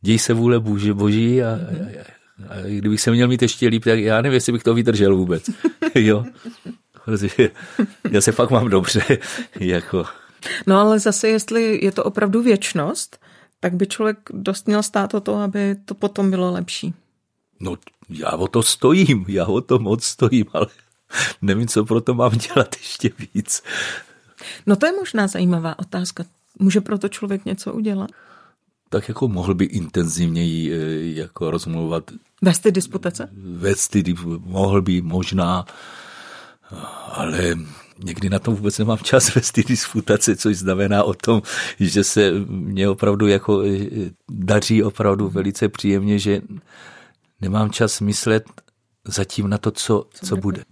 děj 0.00 0.18
se 0.18 0.32
vůle 0.34 0.60
boží, 0.60 0.92
boží 0.92 1.42
a, 1.42 1.56
mm-hmm. 1.56 1.88
a, 1.98 2.00
a 2.00 2.21
kdybych 2.64 3.00
se 3.00 3.10
měl 3.10 3.28
mít 3.28 3.42
ještě 3.42 3.68
líp, 3.68 3.84
tak 3.84 3.98
já 3.98 4.22
nevím, 4.22 4.34
jestli 4.34 4.52
bych 4.52 4.62
to 4.62 4.74
vydržel 4.74 5.16
vůbec. 5.16 5.50
jo. 5.94 6.24
Protože 7.04 7.50
já 8.10 8.20
se 8.20 8.32
fakt 8.32 8.50
mám 8.50 8.68
dobře. 8.68 9.18
jako. 9.60 10.04
No 10.66 10.80
ale 10.80 10.98
zase, 10.98 11.28
jestli 11.28 11.84
je 11.84 11.92
to 11.92 12.04
opravdu 12.04 12.42
věčnost, 12.42 13.18
tak 13.60 13.74
by 13.74 13.86
člověk 13.86 14.18
dost 14.30 14.66
měl 14.66 14.82
stát 14.82 15.14
o 15.14 15.20
to, 15.20 15.36
aby 15.36 15.76
to 15.84 15.94
potom 15.94 16.30
bylo 16.30 16.52
lepší. 16.52 16.94
No, 17.60 17.76
já 18.08 18.30
o 18.30 18.48
to 18.48 18.62
stojím, 18.62 19.24
já 19.28 19.46
o 19.46 19.60
to 19.60 19.78
moc 19.78 20.04
stojím, 20.04 20.46
ale 20.52 20.66
nevím, 21.42 21.68
co 21.68 21.84
pro 21.84 22.00
to 22.00 22.14
mám 22.14 22.32
dělat 22.38 22.76
ještě 22.76 23.10
víc. 23.34 23.62
No 24.66 24.76
to 24.76 24.86
je 24.86 24.92
možná 24.92 25.26
zajímavá 25.26 25.78
otázka. 25.78 26.24
Může 26.58 26.80
proto 26.80 27.08
člověk 27.08 27.44
něco 27.44 27.72
udělat? 27.72 28.10
Tak 28.92 29.08
jako 29.08 29.28
mohl 29.28 29.54
by 29.54 29.64
intenzivněji 29.64 30.72
eh, 30.72 30.76
jako 31.20 31.50
rozmluvat. 31.50 32.10
Vést 32.42 32.58
ty 32.58 32.72
disputace? 32.72 33.28
Vést 33.36 33.88
ty, 33.88 34.14
mohl 34.44 34.82
by 34.82 35.00
možná, 35.00 35.64
ale 37.12 37.54
někdy 38.04 38.30
na 38.30 38.38
to 38.38 38.50
vůbec 38.50 38.78
nemám 38.78 38.98
čas 38.98 39.34
vést 39.34 39.52
ty 39.52 39.62
disputace, 39.62 40.36
což 40.36 40.56
znamená 40.56 41.04
o 41.04 41.14
tom, 41.14 41.42
že 41.80 42.04
se 42.04 42.30
mě 42.48 42.88
opravdu 42.88 43.26
jako 43.26 43.62
eh, 43.62 44.10
daří 44.30 44.82
opravdu 44.82 45.28
velice 45.28 45.68
příjemně, 45.68 46.18
že 46.18 46.40
nemám 47.40 47.70
čas 47.70 48.00
myslet 48.00 48.44
zatím 49.08 49.48
na 49.48 49.58
to, 49.58 49.70
co, 49.70 50.06
co, 50.10 50.26
co 50.26 50.36
bude. 50.36 50.64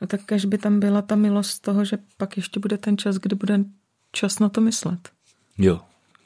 No 0.00 0.06
tak 0.06 0.32
až 0.32 0.44
by 0.44 0.58
tam 0.58 0.80
byla 0.80 1.02
ta 1.02 1.16
milost 1.16 1.62
toho, 1.62 1.84
že 1.84 1.98
pak 2.16 2.36
ještě 2.36 2.60
bude 2.60 2.78
ten 2.78 2.98
čas, 2.98 3.16
kdy 3.16 3.36
bude 3.36 3.64
čas 4.12 4.38
na 4.38 4.48
to 4.48 4.60
myslet. 4.60 5.08
Jo, 5.58 5.80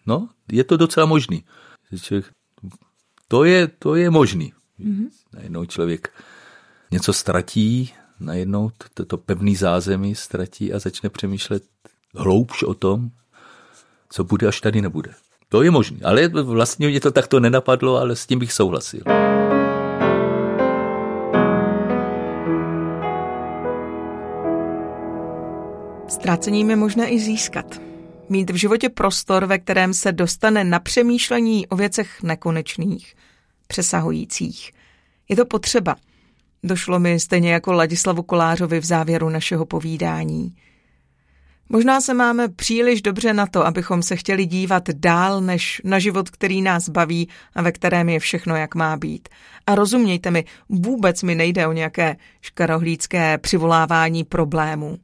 No, 0.06 0.28
je 0.52 0.64
to 0.64 0.76
docela 0.76 1.06
možný. 1.06 1.44
To 3.28 3.44
je, 3.44 3.68
to 3.68 3.94
je 3.94 4.10
možný. 4.10 4.52
Mm-hmm. 4.80 5.08
Najednou 5.32 5.64
člověk 5.64 6.12
něco 6.90 7.12
ztratí, 7.12 7.92
najednou 8.20 8.70
to, 8.94 9.04
to 9.04 9.16
pevný 9.16 9.56
zázemí 9.56 10.14
ztratí 10.14 10.72
a 10.72 10.78
začne 10.78 11.10
přemýšlet 11.10 11.62
hloubš 12.14 12.62
o 12.62 12.74
tom, 12.74 13.10
co 14.10 14.24
bude, 14.24 14.48
až 14.48 14.60
tady 14.60 14.82
nebude. 14.82 15.14
To 15.48 15.62
je 15.62 15.70
možné, 15.70 15.98
ale 16.04 16.28
vlastně 16.28 16.88
mě 16.88 17.00
to 17.00 17.10
takto 17.10 17.40
nenapadlo, 17.40 17.96
ale 17.96 18.16
s 18.16 18.26
tím 18.26 18.38
bych 18.38 18.52
souhlasil. 18.52 19.00
Ztrácením 26.08 26.70
je 26.70 26.76
možné 26.76 27.08
i 27.08 27.18
získat 27.18 27.80
mít 28.30 28.50
v 28.50 28.54
životě 28.54 28.88
prostor, 28.88 29.46
ve 29.46 29.58
kterém 29.58 29.94
se 29.94 30.12
dostane 30.12 30.64
na 30.64 30.80
přemýšlení 30.80 31.66
o 31.66 31.76
věcech 31.76 32.22
nekonečných, 32.22 33.14
přesahujících. 33.66 34.70
Je 35.28 35.36
to 35.36 35.46
potřeba. 35.46 35.96
Došlo 36.62 36.98
mi 36.98 37.20
stejně 37.20 37.52
jako 37.52 37.72
Ladislavu 37.72 38.22
Kolářovi 38.22 38.80
v 38.80 38.84
závěru 38.84 39.28
našeho 39.28 39.66
povídání. 39.66 40.54
Možná 41.68 42.00
se 42.00 42.14
máme 42.14 42.48
příliš 42.48 43.02
dobře 43.02 43.32
na 43.34 43.46
to, 43.46 43.66
abychom 43.66 44.02
se 44.02 44.16
chtěli 44.16 44.46
dívat 44.46 44.90
dál 44.90 45.40
než 45.40 45.80
na 45.84 45.98
život, 45.98 46.30
který 46.30 46.62
nás 46.62 46.88
baví 46.88 47.28
a 47.54 47.62
ve 47.62 47.72
kterém 47.72 48.08
je 48.08 48.18
všechno, 48.18 48.56
jak 48.56 48.74
má 48.74 48.96
být. 48.96 49.28
A 49.66 49.74
rozumějte 49.74 50.30
mi, 50.30 50.44
vůbec 50.68 51.22
mi 51.22 51.34
nejde 51.34 51.66
o 51.66 51.72
nějaké 51.72 52.16
škarohlícké 52.40 53.38
přivolávání 53.38 54.24
problémů. 54.24 54.98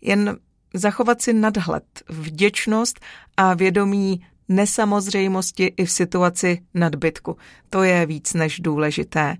Jen 0.00 0.36
zachovat 0.78 1.22
si 1.22 1.32
nadhled, 1.32 1.84
vděčnost 2.08 3.00
a 3.36 3.54
vědomí 3.54 4.26
nesamozřejmosti 4.48 5.64
i 5.76 5.84
v 5.84 5.90
situaci 5.90 6.62
nadbytku. 6.74 7.36
To 7.70 7.82
je 7.82 8.06
víc 8.06 8.34
než 8.34 8.60
důležité. 8.60 9.36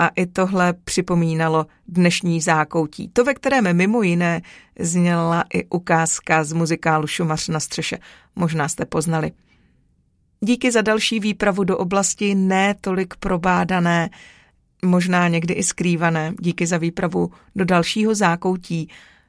A 0.00 0.08
i 0.08 0.26
tohle 0.26 0.72
připomínalo 0.72 1.66
dnešní 1.88 2.40
zákoutí. 2.40 3.08
To, 3.08 3.24
ve 3.24 3.34
kterém 3.34 3.76
mimo 3.76 4.02
jiné 4.02 4.42
zněla 4.78 5.44
i 5.54 5.64
ukázka 5.64 6.44
z 6.44 6.52
muzikálu 6.52 7.06
Šumař 7.06 7.48
na 7.48 7.60
střeše. 7.60 7.98
Možná 8.36 8.68
jste 8.68 8.84
poznali. 8.84 9.32
Díky 10.40 10.72
za 10.72 10.82
další 10.82 11.20
výpravu 11.20 11.64
do 11.64 11.78
oblasti 11.78 12.34
ne 12.34 12.74
tolik 12.80 13.16
probádané, 13.16 14.10
možná 14.84 15.28
někdy 15.28 15.54
i 15.54 15.62
skrývané. 15.62 16.34
Díky 16.40 16.66
za 16.66 16.78
výpravu 16.78 17.30
do 17.56 17.64
dalšího 17.64 18.14
zákoutí. 18.14 18.88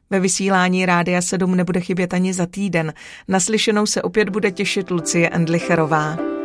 Ve 0.10 0.19
vysílání 0.19 0.86
Rádia 0.86 1.22
7 1.22 1.56
nebude 1.56 1.80
chybět 1.80 2.13
ani 2.13 2.34
za 2.34 2.45
týden. 2.45 2.93
Naslyšenou 3.28 3.86
se 3.86 4.02
opět 4.02 4.30
bude 4.30 4.52
těšit 4.52 4.91
Lucie 4.91 5.30
Endlicherová. 5.30 6.38